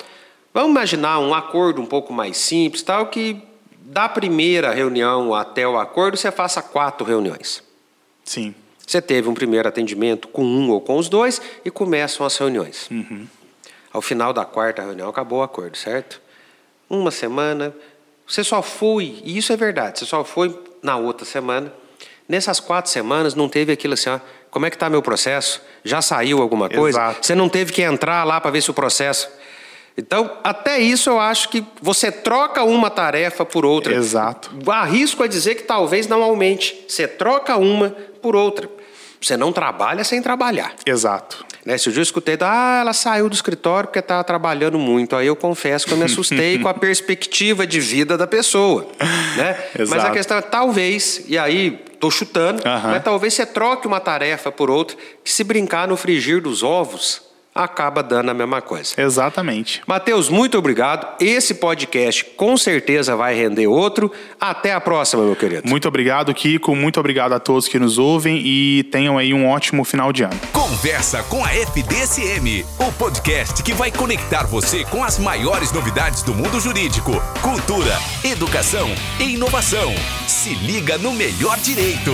Vamos 0.52 0.72
imaginar 0.72 1.20
um 1.20 1.32
acordo 1.32 1.80
um 1.80 1.86
pouco 1.86 2.12
mais 2.12 2.38
simples, 2.38 2.82
tal, 2.82 3.06
que 3.06 3.38
da 3.84 4.10
primeira 4.10 4.74
reunião 4.74 5.32
até 5.36 5.68
o 5.68 5.78
acordo 5.78 6.18
você 6.18 6.32
faça 6.32 6.60
quatro 6.60 7.06
reuniões. 7.06 7.62
Sim. 8.24 8.56
Você 8.86 9.00
teve 9.00 9.30
um 9.30 9.36
primeiro 9.36 9.68
atendimento 9.68 10.28
com 10.28 10.44
um 10.44 10.72
ou 10.72 10.82
com 10.82 10.98
os 10.98 11.08
dois 11.08 11.40
e 11.64 11.70
começam 11.70 12.26
as 12.26 12.36
reuniões. 12.36 12.90
Uhum. 12.90 13.28
Ao 13.92 14.02
final 14.02 14.34
da 14.34 14.44
quarta 14.44 14.82
reunião 14.82 15.08
acabou 15.08 15.40
o 15.40 15.44
acordo, 15.44 15.78
certo? 15.78 16.20
Uma 16.90 17.12
semana, 17.12 17.76
você 18.28 18.44
só 18.44 18.64
foi, 18.64 19.22
e 19.24 19.38
isso 19.38 19.54
é 19.54 19.56
verdade, 19.56 20.00
você 20.00 20.06
só 20.06 20.24
foi 20.24 20.73
na 20.84 20.98
outra 20.98 21.26
semana. 21.26 21.74
Nessas 22.28 22.60
quatro 22.60 22.92
semanas 22.92 23.34
não 23.34 23.50
teve 23.50 23.72
aquilo 23.72 23.96
assim, 23.96 24.10
ó, 24.10 24.20
como 24.52 24.66
é 24.66 24.70
que 24.70 24.76
está 24.76 24.90
meu 24.90 25.02
processo? 25.02 25.62
Já 25.84 26.02
saiu 26.02 26.42
alguma 26.42 26.70
coisa? 26.70 27.00
Exato. 27.00 27.26
Você 27.26 27.34
não 27.34 27.50
teve 27.50 27.74
que 27.74 27.82
entrar 27.82 28.24
lá 28.24 28.40
para 28.40 28.52
ver 28.52 28.62
se 28.62 28.70
o 28.70 28.74
processo. 28.74 29.28
Então, 29.98 30.40
até 30.44 30.80
isso 30.80 31.10
eu 31.10 31.20
acho 31.20 31.50
que 31.50 31.64
você 31.82 32.12
troca 32.12 32.64
uma 32.64 32.90
tarefa 32.90 33.46
por 33.46 33.66
outra. 33.66 33.94
Exato. 33.94 34.52
Arrisco 34.68 35.24
a 35.24 35.28
dizer 35.28 35.56
que 35.56 35.64
talvez 35.64 36.08
não 36.08 36.22
aumente. 36.22 36.86
Você 36.88 37.08
troca 37.08 37.58
uma 37.58 37.96
por 38.22 38.36
outra. 38.36 38.70
Você 39.22 39.38
não 39.38 39.52
trabalha 39.52 40.04
sem 40.04 40.22
trabalhar. 40.22 40.74
Exato. 40.86 41.46
Né? 41.66 41.78
Se 41.78 41.90
eu 41.90 41.94
já 41.94 42.02
escutei, 42.02 42.38
ah, 42.42 42.80
ela 42.82 42.94
saiu 42.94 43.30
do 43.30 43.34
escritório 43.34 43.88
porque 43.88 44.00
estava 44.00 44.24
trabalhando 44.24 44.78
muito. 44.78 45.16
Aí 45.16 45.28
eu 45.28 45.36
confesso 45.36 45.86
que 45.86 45.94
eu 45.94 45.98
me 45.98 46.04
assustei 46.04 46.60
com 46.60 46.68
a 46.68 46.74
perspectiva 46.74 47.66
de 47.66 47.80
vida 47.80 48.18
da 48.18 48.28
pessoa. 48.28 48.88
Né? 49.38 49.58
Mas 49.88 50.04
a 50.04 50.12
questão 50.12 50.38
é, 50.38 50.42
talvez, 50.42 51.24
e 51.28 51.38
aí 51.38 51.82
estou 51.94 52.12
chutando, 52.12 52.62
mas 52.66 53.02
talvez 53.02 53.34
você 53.34 53.46
troque 53.46 53.88
uma 53.88 54.00
tarefa 54.02 54.52
por 54.52 54.70
outra, 54.70 54.98
que 55.24 55.32
se 55.32 55.42
brincar 55.42 55.88
no 55.88 55.96
frigir 55.96 56.42
dos 56.42 56.62
ovos, 56.62 57.22
acaba 57.54 58.02
dando 58.02 58.32
a 58.32 58.34
mesma 58.34 58.62
coisa. 58.62 58.94
Exatamente. 58.98 59.82
Matheus, 59.86 60.30
muito 60.30 60.58
obrigado. 60.58 61.08
Esse 61.20 61.56
podcast 61.56 62.26
com 62.36 62.58
certeza 62.58 63.16
vai 63.16 63.36
render 63.36 63.68
outro. 63.68 64.12
Até 64.40 64.74
a 64.74 64.82
próxima, 64.82 65.24
meu 65.24 65.36
querido. 65.36 65.68
Muito 65.68 65.88
obrigado, 65.88 66.34
Kiko. 66.34 66.76
Muito 66.76 67.00
obrigado 67.00 67.34
a 67.34 67.40
todos 67.40 67.68
que 67.68 67.80
nos 67.80 67.98
ouvem 67.98 68.42
e 68.44 68.84
tenham 68.84 69.18
aí 69.18 69.34
um 69.34 69.48
ótimo 69.48 69.84
final 69.84 70.12
de 70.12 70.24
ano. 70.24 70.40
Conversa 70.52 71.24
com 71.24 71.44
a 71.44 71.54
FDSM, 71.54 72.66
o 72.80 72.92
podcast 72.94 73.62
que 73.62 73.74
vai 73.74 73.92
conectar 73.92 74.46
você 74.46 74.84
com 74.86 75.04
as 75.04 75.20
maiores 75.20 75.72
novidades 75.72 76.24
do 76.24 76.34
mundo 76.34 76.60
jurídico, 76.60 77.12
cultura, 77.42 77.98
educação 78.24 78.90
e 79.20 79.36
inovação. 79.36 79.94
Se 80.28 80.54
liga 80.56 80.98
no 80.98 81.14
melhor 81.14 81.58
direito. 81.60 82.12